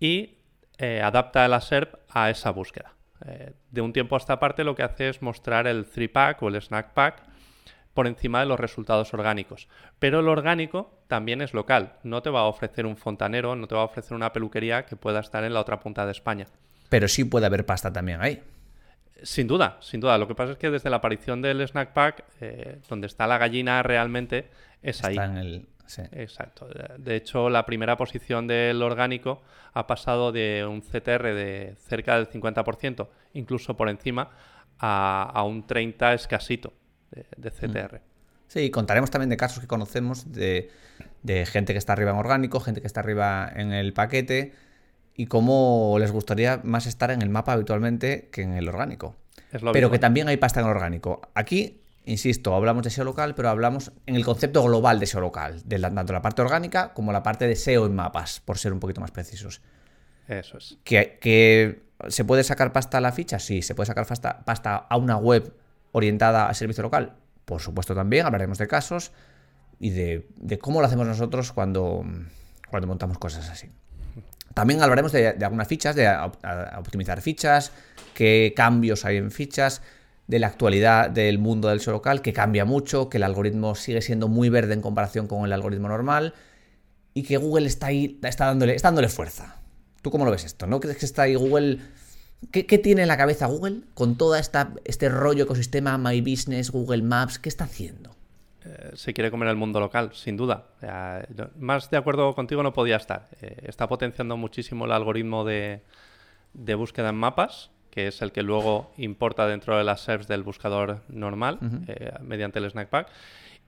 y 0.00 0.38
eh, 0.78 1.02
adapta 1.02 1.48
la 1.48 1.60
SERP 1.60 1.94
a 2.08 2.30
esa 2.30 2.50
búsqueda. 2.50 2.97
Eh, 3.26 3.52
de 3.70 3.80
un 3.80 3.92
tiempo 3.92 4.14
a 4.16 4.18
esta 4.18 4.38
parte 4.38 4.64
lo 4.64 4.74
que 4.74 4.82
hace 4.82 5.08
es 5.08 5.22
mostrar 5.22 5.66
el 5.66 5.90
3-pack 5.90 6.42
o 6.42 6.48
el 6.48 6.56
snack 6.56 6.92
pack 6.92 7.22
por 7.94 8.06
encima 8.06 8.40
de 8.40 8.46
los 8.46 8.60
resultados 8.60 9.12
orgánicos. 9.12 9.68
Pero 9.98 10.20
el 10.20 10.28
orgánico 10.28 11.00
también 11.08 11.42
es 11.42 11.52
local. 11.52 11.94
No 12.04 12.22
te 12.22 12.30
va 12.30 12.40
a 12.40 12.44
ofrecer 12.44 12.86
un 12.86 12.96
fontanero, 12.96 13.56
no 13.56 13.66
te 13.66 13.74
va 13.74 13.80
a 13.80 13.86
ofrecer 13.86 14.14
una 14.14 14.32
peluquería 14.32 14.86
que 14.86 14.94
pueda 14.94 15.20
estar 15.20 15.42
en 15.42 15.52
la 15.52 15.60
otra 15.60 15.80
punta 15.80 16.06
de 16.06 16.12
España. 16.12 16.46
Pero 16.88 17.08
sí 17.08 17.24
puede 17.24 17.46
haber 17.46 17.66
pasta 17.66 17.92
también 17.92 18.20
ahí. 18.20 18.40
Sin 19.22 19.46
duda, 19.46 19.78
sin 19.80 20.00
duda. 20.00 20.18
Lo 20.18 20.28
que 20.28 20.34
pasa 20.34 20.52
es 20.52 20.58
que 20.58 20.70
desde 20.70 20.90
la 20.90 20.96
aparición 20.96 21.42
del 21.42 21.60
snack 21.60 21.92
pack, 21.92 22.24
eh, 22.40 22.78
donde 22.88 23.06
está 23.06 23.26
la 23.26 23.38
gallina 23.38 23.82
realmente, 23.82 24.48
es 24.82 25.02
ahí. 25.04 25.14
Está 25.14 25.24
en 25.26 25.36
el... 25.36 25.68
sí. 25.86 26.02
Exacto. 26.12 26.68
De 26.98 27.16
hecho, 27.16 27.50
la 27.50 27.66
primera 27.66 27.96
posición 27.96 28.46
del 28.46 28.82
orgánico 28.82 29.42
ha 29.72 29.86
pasado 29.86 30.32
de 30.32 30.64
un 30.68 30.80
CTR 30.82 31.34
de 31.34 31.74
cerca 31.88 32.16
del 32.16 32.28
50%, 32.28 33.08
incluso 33.34 33.76
por 33.76 33.88
encima, 33.88 34.30
a, 34.78 35.30
a 35.34 35.42
un 35.42 35.66
30 35.66 36.14
escasito 36.14 36.72
de, 37.10 37.26
de 37.36 37.50
CTR. 37.50 38.00
Sí, 38.46 38.70
contaremos 38.70 39.10
también 39.10 39.28
de 39.28 39.36
casos 39.36 39.60
que 39.60 39.66
conocemos 39.66 40.32
de, 40.32 40.70
de 41.22 41.44
gente 41.44 41.74
que 41.74 41.78
está 41.78 41.92
arriba 41.92 42.12
en 42.12 42.16
orgánico, 42.16 42.60
gente 42.60 42.80
que 42.80 42.86
está 42.86 43.00
arriba 43.00 43.50
en 43.54 43.72
el 43.72 43.92
paquete 43.92 44.54
y 45.18 45.26
cómo 45.26 45.96
les 45.98 46.12
gustaría 46.12 46.60
más 46.62 46.86
estar 46.86 47.10
en 47.10 47.22
el 47.22 47.28
mapa 47.28 47.52
habitualmente 47.52 48.28
que 48.30 48.42
en 48.42 48.52
el 48.52 48.68
orgánico. 48.68 49.16
Pero 49.72 49.90
que 49.90 49.98
también 49.98 50.28
hay 50.28 50.36
pasta 50.36 50.60
en 50.60 50.66
el 50.66 50.70
orgánico. 50.70 51.20
Aquí, 51.34 51.80
insisto, 52.04 52.54
hablamos 52.54 52.84
de 52.84 52.90
SEO 52.90 53.04
local, 53.04 53.34
pero 53.34 53.48
hablamos 53.48 53.90
en 54.06 54.14
el 54.14 54.24
concepto 54.24 54.62
global 54.62 55.00
de 55.00 55.06
SEO 55.06 55.20
local, 55.20 55.60
de 55.64 55.78
la- 55.78 55.92
tanto 55.92 56.12
la 56.12 56.22
parte 56.22 56.40
orgánica 56.40 56.94
como 56.94 57.10
la 57.12 57.24
parte 57.24 57.48
de 57.48 57.56
SEO 57.56 57.86
en 57.86 57.96
mapas, 57.96 58.40
por 58.44 58.58
ser 58.58 58.72
un 58.72 58.78
poquito 58.78 59.00
más 59.00 59.10
precisos. 59.10 59.60
Eso 60.28 60.58
es. 60.58 60.78
¿Que, 60.84 61.18
que 61.20 61.82
se 62.08 62.24
puede 62.24 62.44
sacar 62.44 62.72
pasta 62.72 62.98
a 62.98 63.00
la 63.00 63.10
ficha? 63.10 63.40
Sí, 63.40 63.62
se 63.62 63.74
puede 63.74 63.86
sacar 63.88 64.06
pasta, 64.06 64.44
pasta 64.44 64.76
a 64.76 64.96
una 64.96 65.16
web 65.16 65.52
orientada 65.90 66.48
a 66.48 66.54
servicio 66.54 66.82
local. 66.84 67.14
Por 67.44 67.60
supuesto 67.60 67.92
también, 67.94 68.24
hablaremos 68.24 68.58
de 68.58 68.68
casos 68.68 69.10
y 69.80 69.90
de, 69.90 70.28
de 70.36 70.58
cómo 70.60 70.80
lo 70.80 70.86
hacemos 70.86 71.06
nosotros 71.08 71.52
cuando, 71.52 72.04
cuando 72.70 72.86
montamos 72.86 73.18
cosas 73.18 73.48
así. 73.50 73.68
También 74.58 74.82
hablaremos 74.82 75.12
de, 75.12 75.28
algunas 75.28 75.68
fichas, 75.68 75.94
de 75.94 76.12
optimizar 76.76 77.20
fichas, 77.20 77.70
qué 78.12 78.54
cambios 78.56 79.04
hay 79.04 79.16
en 79.16 79.30
fichas, 79.30 79.82
de 80.26 80.40
la 80.40 80.48
actualidad 80.48 81.10
del 81.10 81.38
mundo 81.38 81.68
del 81.68 81.78
SEO 81.78 81.92
local, 81.92 82.22
que 82.22 82.32
cambia 82.32 82.64
mucho, 82.64 83.08
que 83.08 83.18
el 83.18 83.22
algoritmo 83.22 83.76
sigue 83.76 84.02
siendo 84.02 84.26
muy 84.26 84.48
verde 84.48 84.74
en 84.74 84.80
comparación 84.80 85.28
con 85.28 85.44
el 85.44 85.52
algoritmo 85.52 85.86
normal 85.86 86.34
y 87.14 87.22
que 87.22 87.36
Google 87.36 87.68
está 87.68 87.86
ahí, 87.86 88.18
está 88.24 88.46
dándole, 88.46 88.74
está 88.74 88.88
dándole 88.88 89.08
fuerza. 89.08 89.60
¿Tú 90.02 90.10
cómo 90.10 90.24
lo 90.24 90.32
ves 90.32 90.44
esto? 90.44 90.66
¿No 90.66 90.80
crees 90.80 90.96
que 90.96 91.06
está 91.06 91.22
ahí 91.22 91.36
Google? 91.36 91.78
¿Qué, 92.50 92.66
qué 92.66 92.78
tiene 92.78 93.02
en 93.02 93.08
la 93.08 93.16
cabeza 93.16 93.46
Google 93.46 93.82
con 93.94 94.18
todo 94.18 94.34
este 94.34 95.08
rollo 95.08 95.44
ecosistema 95.44 95.98
My 95.98 96.20
Business, 96.20 96.72
Google 96.72 97.02
Maps? 97.02 97.38
¿Qué 97.38 97.48
está 97.48 97.62
haciendo? 97.62 98.17
Eh, 98.64 98.90
se 98.94 99.14
quiere 99.14 99.30
comer 99.30 99.48
el 99.48 99.56
mundo 99.56 99.78
local, 99.80 100.10
sin 100.12 100.36
duda. 100.36 100.66
O 100.76 100.80
sea, 100.80 101.24
yo- 101.34 101.48
más 101.58 101.90
de 101.90 101.96
acuerdo 101.96 102.34
contigo 102.34 102.62
no 102.62 102.72
podía 102.72 102.96
estar. 102.96 103.28
Eh, 103.40 103.56
está 103.62 103.86
potenciando 103.88 104.36
muchísimo 104.36 104.84
el 104.86 104.92
algoritmo 104.92 105.44
de, 105.44 105.82
de 106.54 106.74
búsqueda 106.74 107.10
en 107.10 107.14
mapas, 107.16 107.70
que 107.90 108.08
es 108.08 108.20
el 108.22 108.32
que 108.32 108.42
luego 108.42 108.92
importa 108.96 109.46
dentro 109.46 109.76
de 109.78 109.84
las 109.84 110.00
SERPs 110.02 110.28
del 110.28 110.42
buscador 110.42 111.02
normal, 111.08 111.58
eh, 111.88 112.12
mediante 112.20 112.58
el 112.58 112.70
Snack 112.70 112.88
Pack. 112.88 113.08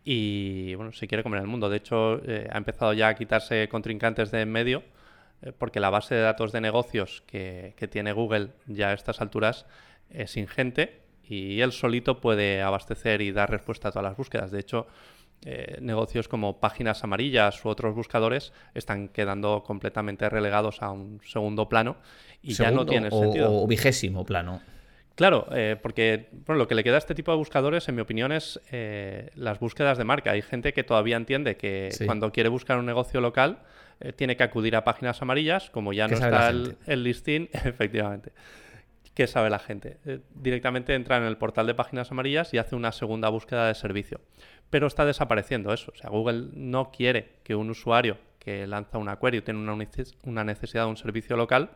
Y 0.05 0.75
bueno, 0.77 0.93
se 0.93 1.07
quiere 1.07 1.23
comer 1.23 1.41
el 1.41 1.47
mundo. 1.47 1.69
De 1.69 1.77
hecho, 1.77 2.21
eh, 2.25 2.49
ha 2.51 2.59
empezado 2.59 2.93
ya 2.93 3.09
a 3.09 3.15
quitarse 3.15 3.69
contrincantes 3.69 4.31
de 4.31 4.41
en 4.43 4.51
medio, 4.51 4.83
porque 5.59 5.81
la 5.81 5.89
base 5.89 6.15
de 6.15 6.21
datos 6.21 6.53
de 6.53 6.61
negocios 6.61 7.23
que, 7.27 7.73
que 7.77 7.89
tiene 7.89 8.13
Google 8.13 8.51
ya 8.67 8.89
a 8.91 8.93
estas 8.93 9.21
alturas 9.23 9.65
es 10.11 10.37
ingente 10.37 11.01
y 11.31 11.61
él 11.61 11.73
solito 11.73 12.21
puede 12.21 12.61
abastecer 12.61 13.23
y 13.23 13.31
dar 13.33 13.51
respuesta 13.51 13.89
a 13.89 13.93
todas 13.93 14.05
las 14.05 14.17
búsquedas. 14.17 14.51
De 14.51 14.59
hecho, 14.61 14.87
eh, 15.47 15.79
negocios 15.81 16.29
como 16.29 16.59
páginas 16.61 17.03
amarillas 17.05 17.65
u 17.65 17.69
otros 17.69 17.95
buscadores 17.95 18.53
están 18.75 19.09
quedando 19.09 19.63
completamente 19.63 20.29
relegados 20.29 20.83
a 20.83 20.91
un 20.91 21.21
segundo 21.25 21.69
plano 21.69 21.97
y 22.43 22.53
ya 22.55 22.71
no 22.71 22.85
tiene 22.85 23.09
o, 23.11 23.21
sentido. 23.21 23.63
o 23.63 23.67
vigésimo 23.67 24.27
plano. 24.27 24.61
Claro, 25.15 25.47
eh, 25.53 25.77
porque 25.81 26.29
bueno, 26.47 26.59
lo 26.59 26.67
que 26.69 26.75
le 26.75 26.83
queda 26.83 26.95
a 26.95 26.99
este 26.99 27.15
tipo 27.15 27.31
de 27.31 27.37
buscadores, 27.37 27.89
en 27.89 27.95
mi 27.95 28.01
opinión, 28.01 28.33
es 28.33 28.61
eh, 28.73 29.31
las 29.35 29.61
búsquedas 29.61 29.99
de 29.99 30.05
marca. 30.05 30.31
Hay 30.33 30.43
gente 30.43 30.73
que 30.73 30.83
todavía 30.83 31.17
entiende 31.17 31.57
que 31.57 31.91
Sí. 31.93 32.07
cuando 32.07 32.33
quiere 32.33 32.49
buscar 32.49 32.79
un 32.79 32.87
negocio 32.87 33.21
local 33.21 33.59
eh, 34.01 34.13
tiene 34.15 34.37
que 34.37 34.43
acudir 34.45 34.75
a 34.77 34.85
páginas 34.85 35.21
amarillas, 35.21 35.69
como 35.71 35.93
ya 35.93 36.07
¿Qué 36.07 36.17
no 36.17 36.25
está 36.25 36.49
el, 36.49 36.77
el 36.87 37.03
listing, 37.05 37.49
efectivamente. 37.53 38.33
¿Qué 39.15 39.27
sabe 39.27 39.51
la 39.51 39.59
gente? 39.59 39.99
Eh, 40.07 40.21
directamente 40.35 40.95
entra 40.95 41.17
en 41.17 41.25
el 41.25 41.37
portal 41.37 41.67
de 41.67 41.75
páginas 41.75 42.11
amarillas 42.11 42.55
y 42.55 42.59
hace 42.59 42.77
una 42.77 42.93
segunda 42.93 43.29
búsqueda 43.29 43.67
de 43.67 43.75
servicio. 43.75 44.21
Pero 44.71 44.87
está 44.87 45.05
desapareciendo 45.05 45.73
eso. 45.73 45.93
O 45.93 45.97
sea, 45.97 46.11
Google 46.11 46.49
no 46.53 46.91
quiere 46.93 47.37
que 47.43 47.55
un 47.55 47.71
usuario 47.71 48.19
que 48.39 48.67
lanza 48.67 48.99
una 48.99 49.19
query 49.19 49.39
o 49.39 49.43
tiene 49.43 49.61
una 49.61 49.75
neces- 49.75 50.17
una 50.25 50.45
necesidad 50.45 50.85
de 50.85 50.91
un 50.91 50.97
servicio 50.97 51.37
local 51.37 51.71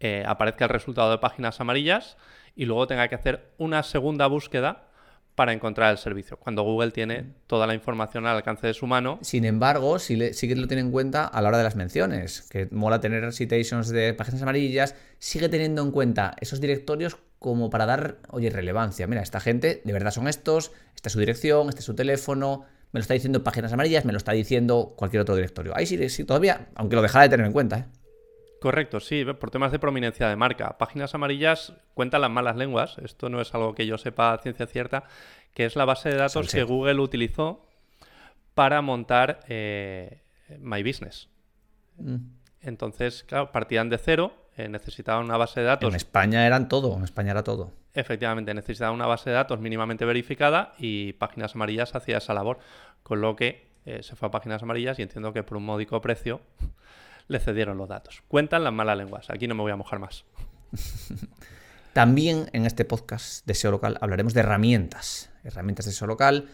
eh, 0.00 0.24
aparezca 0.26 0.64
el 0.64 0.70
resultado 0.70 1.10
de 1.10 1.18
páginas 1.18 1.60
amarillas 1.60 2.16
y 2.54 2.64
luego 2.64 2.86
tenga 2.86 3.08
que 3.08 3.14
hacer 3.14 3.52
una 3.58 3.82
segunda 3.82 4.26
búsqueda 4.26 4.88
para 5.36 5.52
encontrar 5.52 5.92
el 5.92 5.98
servicio, 5.98 6.38
cuando 6.38 6.62
Google 6.62 6.90
tiene 6.90 7.34
toda 7.46 7.66
la 7.68 7.74
información 7.74 8.26
al 8.26 8.36
alcance 8.36 8.66
de 8.66 8.74
su 8.74 8.86
mano. 8.88 9.18
Sin 9.22 9.44
embargo, 9.44 9.98
sí, 10.00 10.16
le- 10.16 10.34
sí 10.34 10.48
que 10.48 10.56
lo 10.56 10.66
tiene 10.66 10.80
en 10.80 10.90
cuenta 10.90 11.26
a 11.26 11.40
la 11.42 11.48
hora 11.48 11.58
de 11.58 11.64
las 11.64 11.76
menciones, 11.76 12.42
que 12.50 12.66
mola 12.72 13.00
tener 13.00 13.32
citations 13.32 13.88
de 13.90 14.14
páginas 14.14 14.42
amarillas, 14.42 14.96
sigue 15.18 15.48
teniendo 15.48 15.82
en 15.82 15.92
cuenta 15.92 16.34
esos 16.40 16.60
directorios 16.60 17.18
como 17.38 17.70
para 17.70 17.86
dar, 17.86 18.16
oye, 18.30 18.50
relevancia. 18.50 19.06
Mira, 19.06 19.22
esta 19.22 19.38
gente 19.38 19.82
de 19.84 19.92
verdad 19.92 20.10
son 20.10 20.26
estos, 20.26 20.72
esta 20.96 21.10
es 21.10 21.12
su 21.12 21.20
dirección, 21.20 21.68
este 21.68 21.80
es 21.80 21.84
su 21.84 21.94
teléfono, 21.94 22.64
me 22.92 22.98
lo 22.98 23.02
está 23.02 23.14
diciendo 23.14 23.38
en 23.38 23.44
páginas 23.44 23.72
amarillas, 23.72 24.04
me 24.06 24.12
lo 24.12 24.18
está 24.18 24.32
diciendo 24.32 24.94
cualquier 24.96 25.20
otro 25.20 25.36
directorio. 25.36 25.72
Ahí 25.76 25.86
sí, 25.86 26.08
sí 26.08 26.24
todavía, 26.24 26.68
aunque 26.74 26.96
lo 26.96 27.02
dejara 27.02 27.24
de 27.24 27.28
tener 27.28 27.46
en 27.46 27.52
cuenta, 27.52 27.78
¿eh? 27.78 27.84
Correcto, 28.60 29.00
sí, 29.00 29.24
por 29.24 29.50
temas 29.50 29.72
de 29.72 29.78
prominencia 29.78 30.28
de 30.28 30.36
marca. 30.36 30.78
Páginas 30.78 31.14
amarillas 31.14 31.74
cuentan 31.94 32.22
las 32.22 32.30
malas 32.30 32.56
lenguas, 32.56 32.96
esto 32.98 33.28
no 33.28 33.40
es 33.40 33.54
algo 33.54 33.74
que 33.74 33.86
yo 33.86 33.98
sepa 33.98 34.32
a 34.32 34.38
ciencia 34.38 34.66
cierta, 34.66 35.04
que 35.52 35.66
es 35.66 35.76
la 35.76 35.84
base 35.84 36.08
de 36.08 36.16
datos 36.16 36.52
que. 36.52 36.62
Google 36.62 37.00
utilizó 37.00 37.66
para 38.54 38.80
montar 38.80 39.40
eh, 39.48 40.22
My 40.58 40.82
Business. 40.82 41.28
Mm. 41.98 42.16
Entonces, 42.62 43.24
claro, 43.24 43.52
partían 43.52 43.90
de 43.90 43.98
cero, 43.98 44.34
eh, 44.56 44.68
necesitaban 44.68 45.24
una 45.24 45.36
base 45.36 45.60
de 45.60 45.66
datos 45.66 45.90
En 45.90 45.96
España 45.96 46.46
eran 46.46 46.68
todo, 46.68 46.96
en 46.96 47.04
España 47.04 47.32
era 47.32 47.44
todo. 47.44 47.72
Efectivamente, 47.92 48.52
necesitaba 48.54 48.90
una 48.90 49.06
base 49.06 49.30
de 49.30 49.36
datos 49.36 49.60
mínimamente 49.60 50.04
verificada 50.04 50.74
y 50.78 51.12
Páginas 51.14 51.54
Amarillas 51.54 51.94
hacía 51.94 52.18
esa 52.18 52.34
labor, 52.34 52.58
con 53.02 53.20
lo 53.20 53.36
que 53.36 53.68
eh, 53.84 54.02
se 54.02 54.16
fue 54.16 54.28
a 54.28 54.30
Páginas 54.30 54.62
Amarillas 54.62 54.98
y 54.98 55.02
entiendo 55.02 55.32
que 55.32 55.42
por 55.42 55.58
un 55.58 55.64
módico 55.64 56.00
precio 56.00 56.40
le 57.28 57.38
cedieron 57.40 57.78
los 57.78 57.88
datos. 57.88 58.22
Cuentan 58.28 58.64
las 58.64 58.72
malas 58.72 58.96
lenguas, 58.96 59.30
aquí 59.30 59.46
no 59.46 59.54
me 59.54 59.62
voy 59.62 59.72
a 59.72 59.76
mojar 59.76 59.98
más. 59.98 60.24
También 61.92 62.50
en 62.52 62.66
este 62.66 62.84
podcast 62.84 63.46
de 63.46 63.54
SEO 63.54 63.70
local 63.70 63.96
hablaremos 64.00 64.34
de 64.34 64.40
herramientas, 64.40 65.30
herramientas 65.44 65.86
de 65.86 65.92
SEO 65.92 66.06
local, 66.06 66.48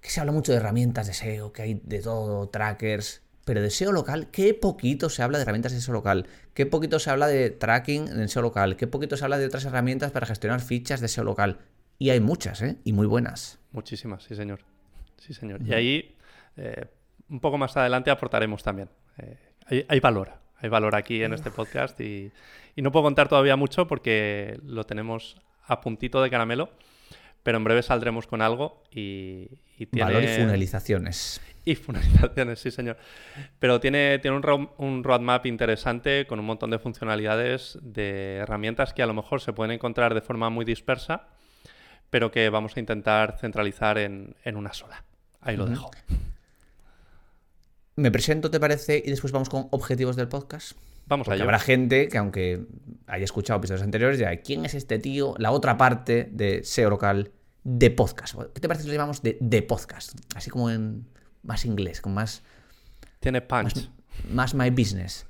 que 0.00 0.10
se 0.10 0.20
habla 0.20 0.32
mucho 0.32 0.52
de 0.52 0.58
herramientas 0.58 1.06
de 1.06 1.14
SEO, 1.14 1.52
que 1.52 1.62
hay 1.62 1.80
de 1.84 2.00
todo, 2.00 2.48
trackers, 2.48 3.22
pero 3.44 3.62
de 3.62 3.70
SEO 3.70 3.90
local, 3.90 4.28
qué 4.30 4.54
poquito 4.54 5.10
se 5.10 5.22
habla 5.22 5.38
de 5.38 5.42
herramientas 5.42 5.72
de 5.72 5.80
SEO 5.80 5.92
local, 5.92 6.26
qué 6.54 6.66
poquito 6.66 7.00
se 7.00 7.10
habla 7.10 7.26
de 7.26 7.50
tracking 7.50 8.06
en 8.08 8.28
SEO 8.28 8.42
local, 8.42 8.76
qué 8.76 8.86
poquito 8.86 9.16
se 9.16 9.24
habla 9.24 9.38
de 9.38 9.46
otras 9.46 9.64
herramientas 9.64 10.12
para 10.12 10.26
gestionar 10.26 10.60
fichas 10.60 11.00
de 11.00 11.08
SEO 11.08 11.24
local. 11.24 11.58
Y 11.98 12.10
hay 12.10 12.20
muchas, 12.20 12.62
¿eh? 12.62 12.78
Y 12.84 12.92
muy 12.92 13.06
buenas. 13.06 13.58
Muchísimas, 13.72 14.22
sí 14.22 14.34
señor. 14.34 14.60
Sí 15.18 15.34
señor. 15.34 15.60
Y 15.62 15.74
ahí, 15.74 16.16
eh, 16.56 16.86
un 17.28 17.40
poco 17.40 17.58
más 17.58 17.76
adelante 17.76 18.10
aportaremos 18.10 18.62
también. 18.62 18.88
Eh, 19.18 19.49
hay, 19.66 19.84
hay 19.88 20.00
valor, 20.00 20.32
hay 20.58 20.68
valor 20.68 20.94
aquí 20.94 21.22
en 21.22 21.32
este 21.32 21.50
podcast 21.50 22.00
y, 22.00 22.30
y 22.76 22.82
no 22.82 22.92
puedo 22.92 23.04
contar 23.04 23.28
todavía 23.28 23.56
mucho 23.56 23.86
porque 23.86 24.58
lo 24.64 24.84
tenemos 24.84 25.36
a 25.66 25.80
puntito 25.80 26.22
de 26.22 26.30
caramelo, 26.30 26.70
pero 27.42 27.58
en 27.58 27.64
breve 27.64 27.82
saldremos 27.82 28.26
con 28.26 28.42
algo 28.42 28.82
y, 28.90 29.48
y 29.78 29.86
tiene... 29.86 30.12
Valor 30.12 30.24
y 30.24 30.28
funelizaciones. 30.28 31.40
Y 31.64 31.74
finalizaciones, 31.74 32.58
sí, 32.58 32.70
señor. 32.70 32.96
Pero 33.58 33.80
tiene, 33.80 34.18
tiene 34.18 34.36
un, 34.36 34.42
ro- 34.42 34.74
un 34.78 35.04
roadmap 35.04 35.44
interesante 35.46 36.26
con 36.26 36.40
un 36.40 36.46
montón 36.46 36.70
de 36.70 36.78
funcionalidades, 36.78 37.78
de 37.82 38.36
herramientas 38.36 38.94
que 38.94 39.02
a 39.02 39.06
lo 39.06 39.14
mejor 39.14 39.40
se 39.40 39.52
pueden 39.52 39.72
encontrar 39.72 40.14
de 40.14 40.22
forma 40.22 40.48
muy 40.50 40.64
dispersa, 40.64 41.28
pero 42.08 42.30
que 42.30 42.48
vamos 42.48 42.76
a 42.76 42.80
intentar 42.80 43.38
centralizar 43.38 43.98
en, 43.98 44.34
en 44.42 44.56
una 44.56 44.72
sola. 44.72 45.04
Ahí 45.42 45.56
lo 45.56 45.66
dejo. 45.66 45.90
Me 48.00 48.10
presento, 48.10 48.50
¿te 48.50 48.58
parece? 48.58 49.02
Y 49.04 49.10
después 49.10 49.30
vamos 49.30 49.50
con 49.50 49.68
objetivos 49.72 50.16
del 50.16 50.26
podcast. 50.26 50.72
Vamos 51.06 51.26
Porque 51.26 51.34
allá. 51.34 51.44
habrá 51.44 51.58
gente 51.58 52.08
que, 52.08 52.16
aunque 52.16 52.64
haya 53.06 53.24
escuchado 53.24 53.58
episodios 53.58 53.82
anteriores, 53.82 54.16
dirá: 54.16 54.34
¿quién 54.38 54.64
es 54.64 54.72
este 54.72 54.98
tío? 54.98 55.34
La 55.36 55.50
otra 55.50 55.76
parte 55.76 56.26
de 56.32 56.64
SEO 56.64 56.88
local 56.88 57.30
de 57.62 57.90
podcast. 57.90 58.36
¿Qué 58.54 58.60
te 58.60 58.68
parece 58.68 58.84
si 58.84 58.88
lo 58.88 58.94
llamamos 58.94 59.20
de, 59.20 59.36
de 59.38 59.60
podcast? 59.60 60.18
Así 60.34 60.48
como 60.48 60.70
en 60.70 61.04
más 61.42 61.66
inglés, 61.66 62.00
con 62.00 62.14
más, 62.14 62.42
Tiene 63.18 63.42
punch. 63.42 63.90
más 64.30 64.54
my 64.54 64.70
business. 64.70 65.26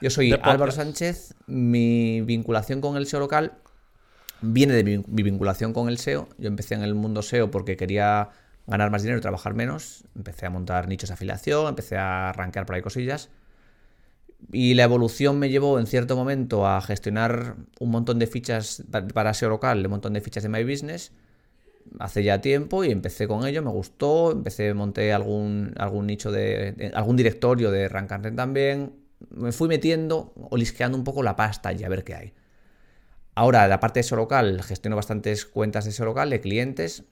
Yo 0.00 0.10
soy 0.10 0.30
Álvaro. 0.42 0.70
Sánchez. 0.70 1.34
Mi 1.48 2.20
vinculación 2.20 2.80
con 2.80 2.96
el 2.96 3.08
SEO 3.08 3.18
local 3.18 3.54
viene 4.40 4.72
de 4.72 4.84
mi, 4.84 4.98
mi, 4.98 5.24
vinculación 5.24 5.72
con 5.72 5.88
el 5.88 5.98
SEO. 5.98 6.28
Yo 6.38 6.46
empecé 6.46 6.76
en 6.76 6.82
el 6.82 6.94
mundo 6.94 7.22
SEO 7.22 7.50
porque 7.50 7.76
quería 7.76 8.28
ganar 8.68 8.90
más 8.90 9.02
dinero 9.02 9.18
y 9.18 9.22
trabajar 9.22 9.54
menos. 9.54 10.04
Empecé 10.14 10.46
a 10.46 10.50
montar 10.50 10.86
nichos 10.88 11.08
de 11.08 11.14
afiliación, 11.14 11.66
empecé 11.68 11.96
a 11.96 12.28
arrancar 12.28 12.66
por 12.66 12.76
ahí 12.76 12.82
cosillas. 12.82 13.30
Y 14.52 14.74
la 14.74 14.84
evolución 14.84 15.38
me 15.38 15.48
llevó 15.48 15.80
en 15.80 15.86
cierto 15.86 16.14
momento 16.14 16.66
a 16.66 16.80
gestionar 16.80 17.56
un 17.80 17.90
montón 17.90 18.20
de 18.20 18.28
fichas 18.28 18.84
para 19.12 19.34
SEO 19.34 19.48
local, 19.48 19.84
un 19.84 19.90
montón 19.90 20.12
de 20.12 20.20
fichas 20.20 20.44
de 20.44 20.48
My 20.48 20.62
Business 20.62 21.12
hace 21.98 22.22
ya 22.22 22.40
tiempo 22.40 22.84
y 22.84 22.90
empecé 22.90 23.26
con 23.26 23.46
ello, 23.46 23.62
me 23.62 23.70
gustó, 23.70 24.32
empecé, 24.32 24.74
monté 24.74 25.12
algún, 25.12 25.74
algún 25.78 26.06
nicho 26.06 26.30
de, 26.30 26.92
algún 26.94 27.16
directorio 27.16 27.70
de 27.70 27.88
Rank 27.88 28.10
también, 28.36 28.92
me 29.30 29.52
fui 29.52 29.68
metiendo, 29.68 30.32
olisqueando 30.50 30.96
un 30.96 31.04
poco 31.04 31.22
la 31.22 31.36
pasta 31.36 31.72
y 31.72 31.82
a 31.84 31.88
ver 31.88 32.04
qué 32.04 32.14
hay. 32.14 32.32
Ahora, 33.34 33.68
la 33.68 33.80
parte 33.80 34.00
de 34.00 34.04
SEO 34.04 34.18
local, 34.18 34.62
gestiono 34.62 34.96
bastantes 34.96 35.44
cuentas 35.44 35.84
de 35.84 35.92
SEO 35.92 36.06
local, 36.06 36.30
de 36.30 36.40
clientes. 36.40 37.04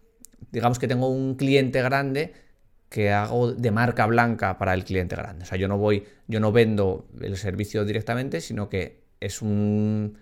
Digamos 0.52 0.78
que 0.78 0.88
tengo 0.88 1.08
un 1.08 1.34
cliente 1.34 1.82
grande 1.82 2.32
que 2.88 3.10
hago 3.10 3.52
de 3.52 3.70
marca 3.70 4.06
blanca 4.06 4.58
para 4.58 4.74
el 4.74 4.84
cliente 4.84 5.16
grande. 5.16 5.44
O 5.44 5.46
sea, 5.46 5.58
yo 5.58 5.68
no 5.68 5.78
voy, 5.78 6.04
yo 6.28 6.40
no 6.40 6.52
vendo 6.52 7.08
el 7.20 7.36
servicio 7.36 7.84
directamente, 7.84 8.40
sino 8.40 8.68
que 8.68 9.02
es 9.20 9.42
un, 9.42 10.18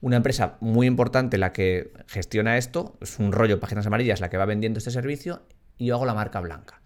una 0.00 0.16
empresa 0.16 0.56
muy 0.60 0.86
importante 0.86 1.38
la 1.38 1.52
que 1.52 1.92
gestiona 2.06 2.56
esto, 2.56 2.96
es 3.00 3.18
un 3.18 3.32
rollo 3.32 3.60
páginas 3.60 3.86
amarillas 3.86 4.20
la 4.20 4.30
que 4.30 4.36
va 4.36 4.44
vendiendo 4.44 4.78
este 4.78 4.90
servicio 4.90 5.42
y 5.78 5.86
yo 5.86 5.94
hago 5.94 6.06
la 6.06 6.14
marca 6.14 6.40
blanca. 6.40 6.80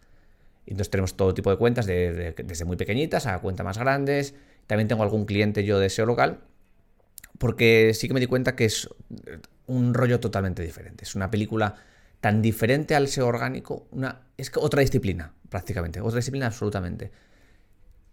Entonces 0.67 0.91
tenemos 0.91 1.17
todo 1.17 1.35
tipo 1.35 1.51
de 1.51 1.57
cuentas, 1.57 1.87
desde 1.87 2.65
muy 2.65 2.77
pequeñitas 2.77 3.27
a 3.27 3.39
cuentas 3.41 3.65
más 3.65 3.79
grandes. 3.79 4.35
También 4.67 4.87
tengo 4.87 5.03
algún 5.03 5.25
cliente 5.25 5.65
yo 5.65 5.81
de 5.81 5.91
SEO 5.91 6.07
local, 6.07 6.41
porque 7.39 7.93
sí 7.95 8.07
que 8.07 8.15
me 8.15 8.21
di 8.21 8.27
cuenta 8.27 8.55
que 8.55 8.67
es 8.67 8.89
un 9.67 9.95
rollo 9.95 10.21
totalmente 10.21 10.63
diferente. 10.63 11.05
Es 11.05 11.17
una 11.17 11.31
película 11.31 11.75
tan 12.21 12.43
diferente 12.43 12.95
al 12.95 13.09
SEO 13.09 13.27
orgánico, 13.27 13.89
una, 13.91 14.27
es 14.37 14.51
otra 14.57 14.81
disciplina 14.81 15.35
prácticamente, 15.49 16.01
otra 16.01 16.19
disciplina 16.19 16.47
absolutamente 16.47 17.11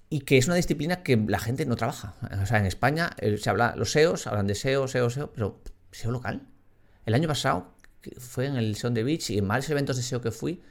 y 0.10 0.22
que 0.22 0.38
es 0.38 0.48
una 0.48 0.56
disciplina 0.56 1.04
que 1.04 1.18
la 1.18 1.40
gente 1.40 1.66
no 1.66 1.76
trabaja. 1.76 2.16
O 2.42 2.46
sea, 2.46 2.60
en 2.60 2.66
España 2.66 3.12
eh, 3.18 3.38
se 3.38 3.50
habla, 3.50 3.76
los 3.76 3.92
SEOs 3.92 4.28
hablan 4.28 4.48
de 4.48 4.56
SEO, 4.56 4.88
SEO, 4.88 5.10
SEO, 5.10 5.32
pero 5.34 5.62
SEO 5.92 6.12
local. 6.12 6.48
El 7.06 7.14
año 7.14 7.28
pasado 7.28 7.74
fue 8.18 8.46
en 8.46 8.56
el 8.56 8.76
SEO 8.76 8.92
de 8.92 9.04
Beach 9.04 9.30
y 9.32 9.38
en 9.38 9.48
varios 9.48 9.70
eventos 9.70 9.98
de 9.98 10.04
SEO 10.04 10.22
que 10.22 10.32
fui, 10.32 10.64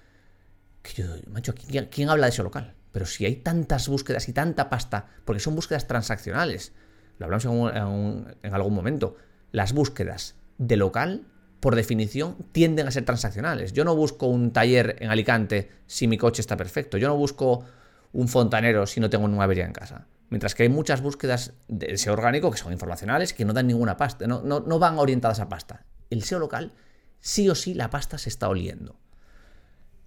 que 0.82 1.02
yo, 1.02 1.06
macho, 1.30 1.54
¿quién, 1.54 2.08
habla 2.08 2.26
de 2.26 2.32
SEO 2.32 2.44
local? 2.44 2.74
Pero 2.92 3.04
si 3.04 3.26
hay 3.26 3.36
tantas 3.36 3.88
búsquedas 3.88 4.28
y 4.28 4.32
tanta 4.32 4.70
pasta, 4.70 5.06
porque 5.24 5.40
son 5.40 5.54
búsquedas 5.54 5.86
transaccionales, 5.86 6.72
lo 7.18 7.26
hablamos 7.26 7.72
en 7.72 8.54
algún 8.54 8.74
momento, 8.74 9.16
las 9.52 9.74
búsquedas 9.74 10.36
de 10.58 10.76
local 10.76 11.26
por 11.66 11.74
definición, 11.74 12.36
tienden 12.52 12.86
a 12.86 12.92
ser 12.92 13.04
transaccionales. 13.04 13.72
Yo 13.72 13.84
no 13.84 13.96
busco 13.96 14.28
un 14.28 14.52
taller 14.52 14.98
en 15.00 15.10
Alicante 15.10 15.68
si 15.88 16.06
mi 16.06 16.16
coche 16.16 16.40
está 16.40 16.56
perfecto. 16.56 16.96
Yo 16.96 17.08
no 17.08 17.16
busco 17.16 17.64
un 18.12 18.28
fontanero 18.28 18.86
si 18.86 19.00
no 19.00 19.10
tengo 19.10 19.24
una 19.24 19.42
avería 19.42 19.66
en 19.66 19.72
casa. 19.72 20.06
Mientras 20.30 20.54
que 20.54 20.62
hay 20.62 20.68
muchas 20.68 21.00
búsquedas 21.00 21.54
de 21.66 21.98
SEO 21.98 22.12
orgánico 22.12 22.52
que 22.52 22.56
son 22.56 22.72
informacionales 22.72 23.32
que 23.32 23.44
no 23.44 23.52
dan 23.52 23.66
ninguna 23.66 23.96
pasta, 23.96 24.28
no, 24.28 24.42
no, 24.44 24.78
van 24.78 24.96
orientadas 24.96 25.40
a 25.40 25.48
pasta. 25.48 25.84
El 26.08 26.22
SEO 26.22 26.38
local, 26.38 26.72
sí 27.18 27.48
o 27.48 27.56
sí, 27.56 27.74
la 27.74 27.90
pasta 27.90 28.16
se 28.16 28.28
está 28.28 28.48
oliendo. 28.48 29.00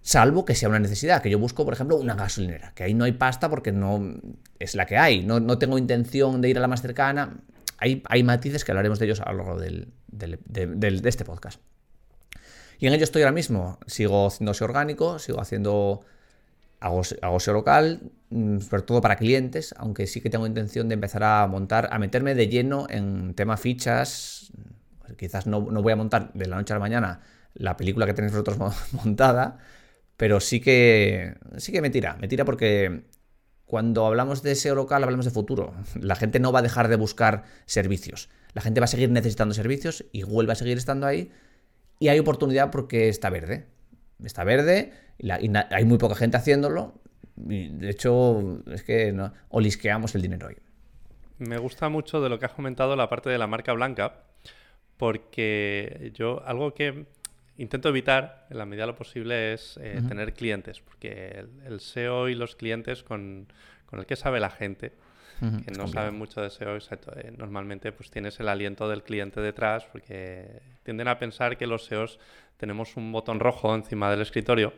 Salvo 0.00 0.46
que 0.46 0.54
sea 0.54 0.70
una 0.70 0.78
necesidad, 0.78 1.20
que 1.20 1.28
yo 1.28 1.38
busco, 1.38 1.66
por 1.66 1.74
ejemplo, 1.74 1.96
una 1.96 2.14
gasolinera, 2.14 2.72
que 2.74 2.84
ahí 2.84 2.94
no 2.94 3.04
hay 3.04 3.12
pasta 3.12 3.50
porque 3.50 3.70
no 3.70 4.14
es 4.58 4.74
la 4.74 4.86
que 4.86 4.96
hay, 4.96 5.26
no, 5.26 5.58
tengo 5.58 5.76
intención 5.76 6.40
de 6.40 6.48
ir 6.48 6.56
a 6.56 6.62
la 6.62 6.68
más 6.68 6.80
cercana. 6.80 7.36
Hay, 7.80 8.02
hay 8.08 8.22
matices 8.22 8.64
que 8.64 8.70
hablaremos 8.70 8.98
de 8.98 9.06
ellos 9.06 9.20
a 9.20 9.32
lo 9.32 9.38
largo 9.38 9.58
de 9.58 11.02
este 11.04 11.24
podcast. 11.24 11.60
Y 12.78 12.86
en 12.86 12.94
ello 12.94 13.04
estoy 13.04 13.22
ahora 13.22 13.32
mismo. 13.32 13.78
Sigo 13.86 14.28
haciendo 14.28 14.54
SEO 14.54 14.66
orgánico, 14.66 15.18
sigo 15.18 15.40
haciendo 15.40 16.04
hago, 16.80 17.02
local, 17.52 18.10
mm, 18.30 18.58
sobre 18.60 18.82
todo 18.82 19.00
para 19.00 19.16
clientes, 19.16 19.74
aunque 19.76 20.06
sí 20.06 20.20
que 20.20 20.30
tengo 20.30 20.46
intención 20.46 20.88
de 20.88 20.94
empezar 20.94 21.22
a 21.22 21.46
montar, 21.46 21.88
a 21.92 21.98
meterme 21.98 22.34
de 22.34 22.48
lleno 22.48 22.86
en 22.88 23.34
tema 23.34 23.56
fichas. 23.56 24.52
Quizás 25.18 25.46
no, 25.46 25.60
voy 25.60 25.92
a 25.92 25.96
montar 25.96 26.32
de 26.32 26.46
la 26.46 26.56
noche 26.56 26.72
a 26.72 26.76
la 26.76 26.80
mañana 26.80 27.20
la 27.54 27.76
película 27.76 28.06
que 28.06 28.14
tenéis 28.14 28.32
vosotros 28.32 28.58
montada, 28.92 29.58
pero 30.16 30.40
sí 30.40 30.60
que, 30.60 31.36
sí 31.58 31.72
que 31.72 31.82
me 31.82 31.90
tira, 31.90 32.16
me 32.16 32.28
tira 32.28 32.44
porque 32.44 33.04
cuando 33.70 34.04
hablamos 34.04 34.42
de 34.42 34.56
SEO 34.56 34.74
local 34.74 35.04
hablamos 35.04 35.24
de 35.24 35.30
futuro. 35.30 35.72
La 35.94 36.16
gente 36.16 36.40
no 36.40 36.50
va 36.50 36.58
a 36.58 36.62
dejar 36.62 36.88
de 36.88 36.96
buscar 36.96 37.44
servicios. 37.66 38.28
La 38.52 38.62
gente 38.62 38.80
va 38.80 38.86
a 38.86 38.88
seguir 38.88 39.10
necesitando 39.12 39.54
servicios 39.54 40.04
y 40.10 40.24
vuelve 40.24 40.50
a 40.50 40.56
seguir 40.56 40.76
estando 40.76 41.06
ahí. 41.06 41.30
Y 42.00 42.08
hay 42.08 42.18
oportunidad 42.18 42.72
porque 42.72 43.08
está 43.08 43.30
verde. 43.30 43.66
Está 44.24 44.42
verde 44.42 44.92
y, 45.18 45.30
hay 45.30 45.84
muy 45.84 45.98
poca 45.98 46.16
gente 46.16 46.36
haciéndolo. 46.36 46.94
de 47.36 47.88
hecho, 47.88 48.60
es 48.72 48.82
que 48.82 49.16
olisqueamos 49.50 50.16
el 50.16 50.22
dinero 50.22 50.48
hoy. 50.48 50.56
Me 51.38 51.56
gusta 51.58 51.88
mucho 51.88 52.20
de 52.20 52.28
lo 52.28 52.40
que 52.40 52.46
has 52.46 52.52
comentado 52.52 52.96
la 52.96 53.08
parte 53.08 53.30
de 53.30 53.38
la 53.38 53.46
marca 53.46 53.72
blanca, 53.72 54.24
porque 54.96 56.10
yo 56.16 56.42
algo 56.44 56.74
que 56.74 57.06
intento 57.60 57.90
evitar 57.90 58.46
en 58.50 58.58
la 58.58 58.64
medida 58.64 58.84
de 58.84 58.86
lo 58.88 58.96
posible 58.96 59.52
es 59.52 59.78
eh, 59.82 60.00
tener 60.08 60.32
clientes, 60.32 60.80
porque 60.80 61.44
el, 61.66 61.80
SEO 61.80 62.28
y 62.28 62.34
los 62.34 62.56
clientes 62.56 63.02
con, 63.02 63.46
con 63.86 64.00
el 64.00 64.06
que 64.06 64.16
sabe 64.16 64.40
la 64.40 64.50
gente, 64.50 64.92
que 65.64 65.70
no 65.70 65.88
saben 65.88 66.18
mucho 66.18 66.42
de 66.42 66.50
SEO, 66.50 66.76
eh, 66.76 67.32
normalmente 67.36 67.92
pues 67.92 68.10
tienes 68.10 68.38
el 68.40 68.48
aliento 68.48 68.88
del 68.88 69.02
cliente 69.02 69.40
detrás, 69.40 69.86
porque 69.90 70.60
tienden 70.82 71.08
a 71.08 71.18
pensar 71.18 71.56
que 71.56 71.66
los 71.66 71.86
SEOs 71.86 72.18
tenemos 72.58 72.96
un 72.96 73.10
botón 73.10 73.40
rojo 73.40 73.74
encima 73.74 74.10
del 74.10 74.20
escritorio 74.20 74.74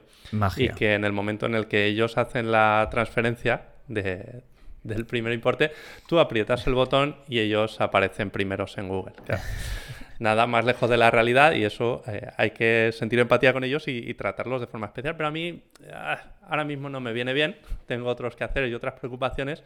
y 0.57 0.68
que 0.68 0.95
en 0.95 1.05
el 1.05 1.12
momento 1.12 1.47
en 1.47 1.57
el 1.57 1.66
que 1.66 1.87
ellos 1.87 2.16
hacen 2.16 2.53
la 2.53 2.87
transferencia 2.92 3.71
de, 3.88 4.42
del 4.85 5.05
primer 5.07 5.33
importe, 5.33 5.73
tú 6.09 6.21
aprietas 6.21 6.66
el 6.66 6.75
botón 6.75 7.16
y 7.29 7.40
ellos 7.40 7.81
aparecen 7.81 8.31
primeros 8.31 8.79
en 8.79 8.88
Google. 8.88 9.14
Nada 10.22 10.46
más 10.46 10.64
lejos 10.64 10.88
de 10.88 10.96
la 10.96 11.11
realidad 11.11 11.52
y 11.52 11.64
eso 11.64 12.04
eh, 12.06 12.28
hay 12.37 12.52
que 12.52 12.90
sentir 12.96 13.18
empatía 13.18 13.52
con 13.52 13.64
ellos 13.64 13.88
y, 13.88 14.14
tratarlos 14.14 14.61
de 14.61 14.68
forma 14.68 14.87
especial. 14.87 15.16
Pero 15.16 15.26
a 15.26 15.32
mí 15.32 15.64
ah, 15.92 16.37
ahora 16.48 16.64
mismo 16.64 16.88
no 16.88 17.00
me 17.00 17.12
viene 17.12 17.32
bien, 17.32 17.56
tengo 17.87 18.08
otros 18.08 18.37
que 18.37 18.44
hacer 18.44 18.68
y 18.68 18.74
otras 18.74 18.94
preocupaciones. 18.94 19.64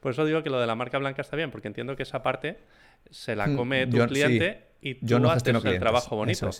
Por 0.00 0.10
eso 0.10 0.24
digo 0.24 0.42
que 0.42 0.50
lo 0.50 0.58
de 0.58 0.66
la 0.66 0.74
marca 0.74 0.98
blanca 0.98 1.22
está 1.22 1.36
bien, 1.36 1.52
porque 1.52 1.68
entiendo 1.68 1.94
que 1.94 2.02
esa 2.02 2.20
parte 2.20 2.58
se 3.10 3.36
la 3.36 3.46
hmm, 3.46 3.56
come 3.56 3.86
tu 3.86 4.04
cliente 4.06 4.70
y 4.80 4.94
tú 4.94 5.06
yo 5.06 5.20
no 5.20 5.30
haces 5.30 5.64
el 5.64 5.78
trabajo 5.78 6.16
bonito. 6.16 6.50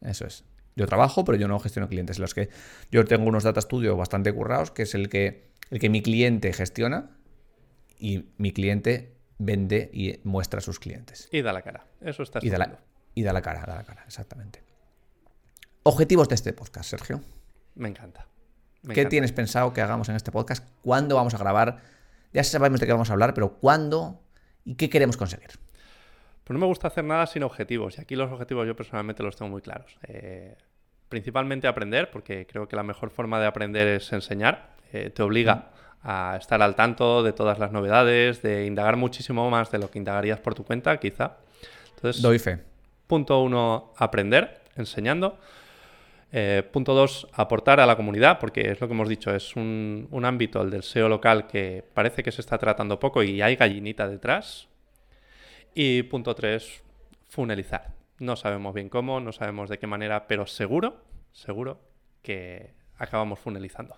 Eso 0.00 0.26
es. 0.26 0.44
Yo 0.74 0.86
trabajo, 0.86 1.26
pero 1.26 1.36
yo 1.36 1.46
no 1.46 1.58
gestiono 1.58 1.88
clientes. 1.88 2.18
Los 2.18 2.32
que 2.32 2.48
yo 2.90 3.04
tengo 3.04 3.28
unos 3.28 3.44
data 3.44 3.60
studio 3.60 3.98
bastante 3.98 4.32
currados, 4.32 4.70
que 4.70 4.84
es 4.84 4.94
el 4.94 5.10
que, 5.10 5.50
el 5.70 5.78
que 5.78 5.90
mi 5.90 6.00
cliente 6.00 6.54
gestiona 6.54 7.10
y 7.98 8.30
mi 8.38 8.52
cliente 8.52 9.17
vende 9.38 9.90
y 9.92 10.20
muestra 10.24 10.58
a 10.58 10.60
sus 10.60 10.78
clientes. 10.78 11.28
Y 11.32 11.42
da 11.42 11.52
la 11.52 11.62
cara. 11.62 11.86
Eso 12.00 12.22
está 12.22 12.40
y 12.42 12.50
da, 12.50 12.58
la, 12.58 12.78
y 13.14 13.22
da 13.22 13.32
la 13.32 13.42
cara, 13.42 13.64
da 13.66 13.76
la 13.76 13.84
cara, 13.84 14.04
exactamente. 14.06 14.62
Objetivos 15.84 16.28
de 16.28 16.34
este 16.34 16.52
podcast, 16.52 16.90
Sergio. 16.90 17.22
Me 17.74 17.88
encanta. 17.88 18.26
¿Qué 18.92 19.06
tienes 19.06 19.32
pensado 19.32 19.72
que 19.72 19.80
hagamos 19.80 20.08
en 20.08 20.16
este 20.16 20.30
podcast? 20.30 20.66
¿Cuándo 20.82 21.16
vamos 21.16 21.34
a 21.34 21.38
grabar? 21.38 21.80
Ya 22.32 22.44
sabemos 22.44 22.80
de 22.80 22.86
qué 22.86 22.92
vamos 22.92 23.10
a 23.10 23.12
hablar, 23.12 23.34
pero 23.34 23.54
¿cuándo 23.54 24.20
y 24.64 24.74
qué 24.74 24.88
queremos 24.88 25.16
conseguir? 25.16 25.50
Pues 26.44 26.54
no 26.54 26.58
me 26.58 26.66
gusta 26.66 26.88
hacer 26.88 27.04
nada 27.04 27.26
sin 27.26 27.42
objetivos. 27.42 27.98
Y 27.98 28.00
aquí 28.00 28.16
los 28.16 28.30
objetivos 28.30 28.66
yo 28.66 28.76
personalmente 28.76 29.22
los 29.22 29.36
tengo 29.36 29.50
muy 29.50 29.62
claros. 29.62 29.98
Eh, 30.06 30.56
principalmente 31.08 31.66
aprender, 31.66 32.10
porque 32.10 32.46
creo 32.46 32.68
que 32.68 32.76
la 32.76 32.82
mejor 32.82 33.10
forma 33.10 33.40
de 33.40 33.46
aprender 33.46 33.86
es 33.88 34.12
enseñar. 34.12 34.76
Eh, 34.92 35.10
te 35.10 35.22
obliga 35.22 35.70
a 36.02 36.36
estar 36.38 36.62
al 36.62 36.74
tanto 36.74 37.22
de 37.22 37.32
todas 37.32 37.58
las 37.58 37.72
novedades, 37.72 38.42
de 38.42 38.66
indagar 38.66 38.96
muchísimo 38.96 39.50
más 39.50 39.70
de 39.70 39.78
lo 39.78 39.90
que 39.90 39.98
indagarías 39.98 40.40
por 40.40 40.54
tu 40.54 40.64
cuenta, 40.64 40.98
quizá. 40.98 41.38
Entonces, 41.96 42.22
Doy 42.22 42.38
fe. 42.38 42.60
Punto 43.06 43.42
uno, 43.42 43.92
aprender, 43.96 44.60
enseñando. 44.76 45.38
Eh, 46.30 46.62
punto 46.72 46.94
dos, 46.94 47.26
aportar 47.32 47.80
a 47.80 47.86
la 47.86 47.96
comunidad, 47.96 48.38
porque 48.38 48.70
es 48.70 48.80
lo 48.80 48.86
que 48.86 48.94
hemos 48.94 49.08
dicho, 49.08 49.34
es 49.34 49.56
un, 49.56 50.08
un, 50.10 50.24
ámbito, 50.24 50.60
el 50.60 50.70
del 50.70 50.82
SEO 50.82 51.08
local, 51.08 51.46
que 51.46 51.84
parece 51.94 52.22
que 52.22 52.30
se 52.30 52.42
está 52.42 52.58
tratando 52.58 52.98
poco 53.00 53.22
y 53.22 53.40
hay 53.40 53.56
gallinita 53.56 54.06
detrás. 54.06 54.68
Y 55.74 56.02
punto 56.04 56.34
tres, 56.34 56.82
funelizar. 57.28 57.94
No 58.18 58.36
sabemos 58.36 58.74
bien 58.74 58.88
cómo, 58.88 59.20
no 59.20 59.32
sabemos 59.32 59.70
de 59.70 59.78
qué 59.78 59.86
manera, 59.86 60.26
pero 60.26 60.46
seguro, 60.46 61.02
seguro 61.32 61.80
que 62.22 62.74
acabamos 62.98 63.38
funelizando. 63.38 63.94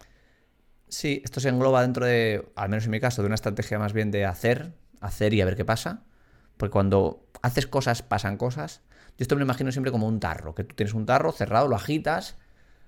Sí, 0.91 1.23
esto 1.25 1.41
se 1.41 1.49
engloba 1.49 1.83
dentro 1.83 2.05
de, 2.05 2.51
al 2.57 2.69
menos 2.69 2.85
en 2.85 2.91
mi 2.91 3.01
caso, 3.01 3.23
de 3.23 3.27
una 3.27 3.37
estrategia 3.37 3.79
más 3.79 3.93
bien 3.93 4.11
de 4.11 4.27
hacer, 4.27 4.75
hacer 5.01 5.33
y 5.35 5.41
a 5.41 5.45
ver 5.45 5.57
qué 5.57 5.65
pasa. 5.65 6.03
Porque 6.57 6.73
cuando 6.73 7.27
haces 7.43 7.67
cosas, 7.67 8.03
pasan 8.03 8.37
cosas. 8.37 8.83
Yo 9.17 9.23
esto 9.23 9.37
me 9.37 9.41
lo 9.41 9.45
imagino 9.45 9.71
siempre 9.73 9.93
como 9.93 10.09
un 10.09 10.21
tarro, 10.21 10.55
que 10.55 10.65
tú 10.65 10.75
tienes 10.75 10.93
un 10.95 11.07
tarro 11.07 11.33
cerrado, 11.33 11.69
lo 11.69 11.77
agitas, 11.77 12.37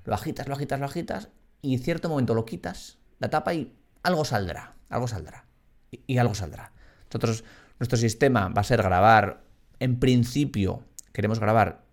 lo 0.04 0.14
agitas, 0.14 0.48
lo 0.48 0.54
agitas, 0.54 0.80
lo 0.80 0.86
agitas, 0.86 1.28
y 1.62 1.74
en 1.74 1.80
cierto 1.80 2.08
momento 2.08 2.34
lo 2.34 2.44
quitas, 2.44 2.98
la 3.18 3.30
tapa 3.30 3.54
y 3.54 3.72
algo 4.02 4.24
saldrá, 4.24 4.74
algo 4.88 5.06
saldrá. 5.06 5.46
Y, 5.90 6.18
algo 6.18 6.34
saldrá. 6.34 6.72
Nosotros 7.06 7.44
nuestro 7.78 7.98
sistema 7.98 8.48
va 8.48 8.62
a 8.62 8.64
ser 8.64 8.82
grabar, 8.82 9.44
en 9.78 10.00
principio, 10.00 10.82
queremos 11.12 11.38
grabar 11.38 11.84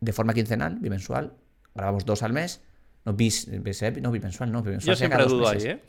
de 0.00 0.12
forma 0.12 0.34
quincenal, 0.34 0.76
bimensual. 0.78 1.34
Grabamos 1.74 2.04
dos 2.04 2.22
al 2.22 2.32
mes. 2.32 2.60
No, 3.04 3.14
bis, 3.14 3.48
no 3.48 4.10
bimensual, 4.10 4.52
no. 4.52 4.62
Bimensual 4.62 4.94
Yo 4.94 4.96
siempre 4.96 5.24
dudo 5.24 5.48
ahí, 5.48 5.62
¿eh? 5.62 5.80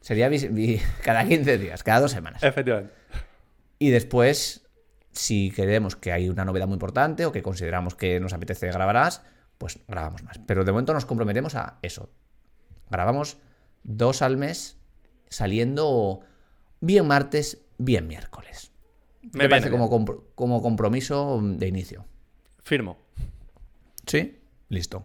Sería 0.00 0.30
cada 1.02 1.26
15 1.26 1.58
días, 1.58 1.82
cada 1.82 2.00
dos 2.00 2.12
semanas. 2.12 2.42
Efectivamente. 2.42 2.92
Y 3.78 3.90
después, 3.90 4.66
si 5.12 5.50
queremos 5.50 5.96
que 5.96 6.12
hay 6.12 6.28
una 6.28 6.44
novedad 6.44 6.66
muy 6.66 6.74
importante 6.74 7.26
o 7.26 7.32
que 7.32 7.42
consideramos 7.42 7.94
que 7.94 8.20
nos 8.20 8.32
apetece 8.32 8.68
grabarás, 8.68 9.22
pues 9.58 9.78
grabamos 9.86 10.22
más. 10.22 10.38
Pero 10.46 10.64
de 10.64 10.72
momento 10.72 10.92
nos 10.92 11.04
comprometemos 11.04 11.54
a 11.54 11.78
eso. 11.82 12.10
Grabamos 12.90 13.38
dos 13.82 14.22
al 14.22 14.36
mes, 14.36 14.78
saliendo 15.28 16.20
bien 16.80 17.06
martes, 17.06 17.62
bien 17.76 18.06
miércoles. 18.06 18.72
Me, 19.32 19.48
parece 19.48 19.70
como, 19.70 19.88
como 20.34 20.62
compromiso 20.62 21.40
de 21.42 21.68
inicio. 21.68 22.06
Firmo. 22.62 22.98
¿Sí? 24.06 24.40
Listo. 24.68 25.04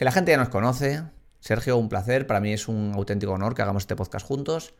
Que 0.00 0.06
la 0.06 0.12
gente 0.12 0.30
ya 0.30 0.38
nos 0.38 0.48
conoce. 0.48 1.02
Sergio, 1.40 1.76
un 1.76 1.90
placer. 1.90 2.26
Para 2.26 2.40
mí 2.40 2.54
es 2.54 2.68
un 2.68 2.92
auténtico 2.94 3.32
honor 3.32 3.54
que 3.54 3.60
hagamos 3.60 3.82
este 3.82 3.96
podcast 3.96 4.26
juntos. 4.26 4.72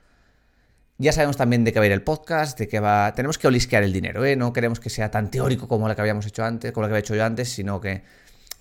Ya 0.97 1.13
sabemos 1.13 1.37
también 1.37 1.63
de 1.63 1.75
qué 1.75 1.79
va 1.79 1.83
a 1.83 1.87
ir 1.89 1.93
el 1.93 2.01
podcast, 2.01 2.59
de 2.59 2.69
qué 2.69 2.81
va. 2.81 3.13
Tenemos 3.15 3.37
que 3.37 3.47
olisquear 3.47 3.83
el 3.83 3.93
dinero, 3.93 4.25
¿eh? 4.25 4.35
No 4.35 4.55
queremos 4.55 4.81
que 4.81 4.89
sea 4.89 5.11
tan 5.11 5.31
teórico 5.31 5.69
como 5.69 5.89
lo 5.89 5.95
que 5.95 6.01
habíamos 6.01 6.25
hecho 6.25 6.43
antes, 6.43 6.73
como 6.73 6.85
lo 6.85 6.89
que 6.89 6.93
había 6.95 7.01
hecho 7.01 7.15
yo 7.15 7.23
antes, 7.23 7.51
sino 7.51 7.83
que, 7.83 8.03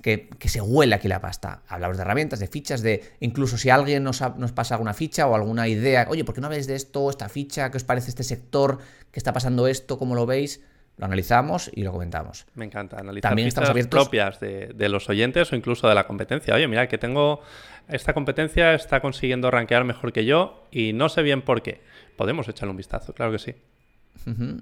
que, 0.01 0.49
se 0.49 0.59
huela 0.59 0.97
aquí 0.97 1.07
la 1.07 1.21
pasta. 1.21 1.61
Hablamos 1.69 1.95
de 1.95 2.03
herramientas, 2.03 2.39
de 2.39 2.47
fichas, 2.47 2.81
de 2.81 3.09
incluso 3.21 3.57
si 3.57 3.69
alguien 3.69 4.03
nos, 4.03 4.21
nos 4.35 4.51
pasa 4.51 4.75
alguna 4.75 4.93
ficha 4.93 5.27
o 5.27 5.35
alguna 5.35 5.69
idea, 5.69 6.07
oye, 6.09 6.25
¿por 6.25 6.35
qué 6.35 6.41
no 6.41 6.47
habéis 6.47 6.67
de 6.67 6.75
esto, 6.75 7.09
esta 7.09 7.29
ficha? 7.29 7.71
¿Qué 7.71 7.77
os 7.77 7.85
parece 7.85 8.09
este 8.09 8.25
sector? 8.25 8.79
¿Qué 9.13 9.19
está 9.21 9.31
pasando 9.31 9.65
esto? 9.65 9.97
¿Cómo 9.97 10.13
lo 10.13 10.25
veis? 10.25 10.59
Lo 10.99 11.05
analizamos 11.05 11.71
y 11.73 11.83
lo 11.83 11.93
comentamos. 11.93 12.45
Me 12.55 12.65
encanta 12.65 12.97
analizar 12.97 13.29
También 13.29 13.47
estamos 13.47 13.69
abiertos... 13.69 14.03
propias 14.03 14.41
de, 14.41 14.89
los 14.89 15.07
oyentes 15.07 15.51
o 15.51 15.55
incluso 15.55 15.87
de 15.87 15.95
la 15.95 16.05
competencia. 16.05 16.53
Oye, 16.53 16.67
mira, 16.67 16.89
que 16.89 16.97
tengo 16.97 17.41
esta 17.87 18.13
competencia 18.13 18.73
está 18.73 18.99
consiguiendo 18.99 19.49
rankear 19.49 19.85
mejor 19.85 20.11
que 20.11 20.25
yo 20.25 20.67
y 20.71 20.91
no 20.91 21.07
sé 21.07 21.23
bien 21.23 21.41
por 21.41 21.61
qué. 21.61 21.81
Podemos 22.17 22.49
echarle 22.49 22.71
un 22.71 22.77
vistazo, 22.77 23.13
claro 23.13 23.31
que 23.31 23.39
sí. 23.39 23.55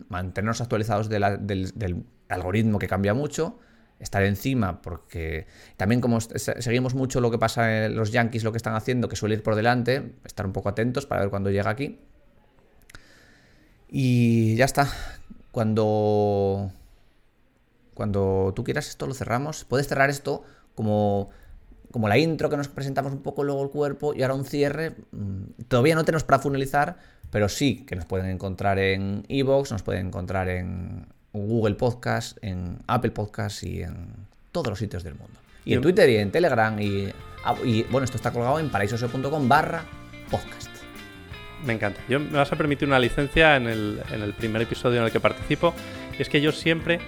Mantenernos 0.10 0.62
actualizados 0.62 1.10
del, 1.10 2.06
algoritmo 2.30 2.78
que 2.78 2.88
cambia 2.88 3.16
mucho, 3.16 3.58
estar 4.00 4.22
encima, 4.24 4.84
porque 4.84 5.48
también 5.76 6.02
como 6.02 6.22
seguimos 6.22 6.94
mucho 6.94 7.20
lo 7.20 7.32
que 7.32 7.40
pasa 7.40 7.86
en 7.86 7.96
los 7.96 8.12
Yankees, 8.12 8.44
lo 8.44 8.52
que 8.52 8.58
están 8.58 8.76
haciendo, 8.76 9.10
que 9.10 9.16
suele 9.16 9.34
ir 9.34 9.44
por 9.44 9.56
delante, 9.56 10.14
estar 10.24 10.46
un 10.46 10.54
poco 10.54 10.70
atentos 10.70 11.08
para 11.08 11.22
ver 11.22 11.32
cuándo 11.32 11.50
llega 11.50 11.72
aquí. 11.72 12.00
Y 13.90 14.56
ya 14.56 14.66
está. 14.66 14.88
Cuando, 15.58 16.72
cuando 17.96 18.54
tú 18.56 18.64
quieras 18.64 18.90
esto 18.90 19.08
lo 19.08 19.16
cerramos. 19.16 19.66
Puedes 19.66 19.88
cerrar 19.88 20.12
esto 20.12 20.44
como, 20.76 21.32
como 21.90 22.08
la 22.08 22.20
intro 22.20 22.48
que 22.52 22.58
nos 22.58 22.68
presentamos 22.68 23.12
un 23.12 23.24
poco 23.24 23.44
luego 23.44 23.64
el 23.64 23.72
cuerpo 23.72 24.14
y 24.14 24.22
ahora 24.22 24.36
un 24.36 24.46
cierre. 24.46 24.94
Mm, 25.10 25.64
todavía 25.68 25.96
no 25.96 26.06
tenemos 26.06 26.24
para 26.24 26.38
finalizar, 26.38 26.98
pero 27.32 27.50
sí 27.50 27.88
que 27.88 27.96
nos 27.96 28.06
pueden 28.06 28.30
encontrar 28.30 28.78
en 28.78 29.26
Evox, 29.30 29.72
nos 29.72 29.82
pueden 29.82 30.06
encontrar 30.06 30.48
en 30.48 31.08
Google 31.34 31.74
Podcast, 31.74 32.38
en 32.44 32.78
Apple 32.86 33.10
Podcast 33.10 33.64
y 33.64 33.82
en 33.82 34.10
todos 34.52 34.68
los 34.68 34.78
sitios 34.78 35.04
del 35.04 35.16
mundo. 35.16 35.40
Y 35.66 35.74
en 35.74 35.82
Twitter 35.82 36.08
y 36.08 36.18
en 36.18 36.30
Telegram 36.30 36.80
y, 36.80 37.12
ah, 37.44 37.56
y 37.66 37.82
bueno, 37.86 38.06
esto 38.06 38.18
está 38.18 38.30
colgado 38.32 38.60
en 38.60 38.70
paraisose.com 38.70 39.50
barra 39.50 39.84
podcast. 40.30 40.77
Me 41.66 41.74
encanta. 41.74 42.00
Yo 42.08 42.20
me 42.20 42.38
vas 42.38 42.52
a 42.52 42.56
permitir 42.56 42.88
una 42.88 43.00
licencia 43.00 43.56
en 43.56 43.68
el, 43.68 44.02
en 44.12 44.22
el 44.22 44.34
primer 44.34 44.62
episodio 44.62 45.00
en 45.00 45.06
el 45.06 45.12
que 45.12 45.20
participo. 45.20 45.74
Y 46.18 46.22
es 46.22 46.30
que 46.30 46.42
yo 46.42 46.52
siempre, 46.52 47.00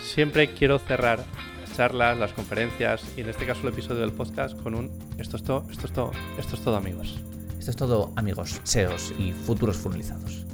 siempre 0.00 0.48
quiero 0.48 0.78
cerrar 0.78 1.20
las 1.60 1.76
charlas, 1.76 2.16
las 2.18 2.32
conferencias 2.32 3.04
y 3.16 3.20
en 3.20 3.28
este 3.28 3.46
caso 3.46 3.62
el 3.62 3.72
episodio 3.72 4.00
del 4.00 4.12
podcast 4.12 4.60
con 4.62 4.74
un 4.74 4.90
esto 5.18 5.36
es 5.36 5.44
todo, 5.44 5.66
esto 5.70 5.86
es 5.86 5.92
todo, 5.92 6.12
esto 6.38 6.56
es 6.56 6.62
todo 6.62 6.76
amigos. 6.76 7.18
Esto 7.58 7.70
es 7.70 7.76
todo 7.76 8.12
amigos, 8.14 8.60
SEOs 8.62 9.12
y 9.18 9.32
futuros 9.32 9.76
funelizados. 9.76 10.44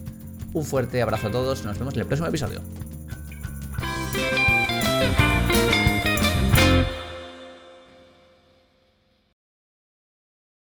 Un 0.55 0.65
fuerte 0.65 1.03
abrazo 1.03 1.29
a 1.29 1.31
todos, 1.31 1.65
nos 1.65 1.79
vemos 1.79 1.95
en 1.95 2.01
el 2.01 2.07
próximo 2.07 2.29
episodio. 2.29 2.63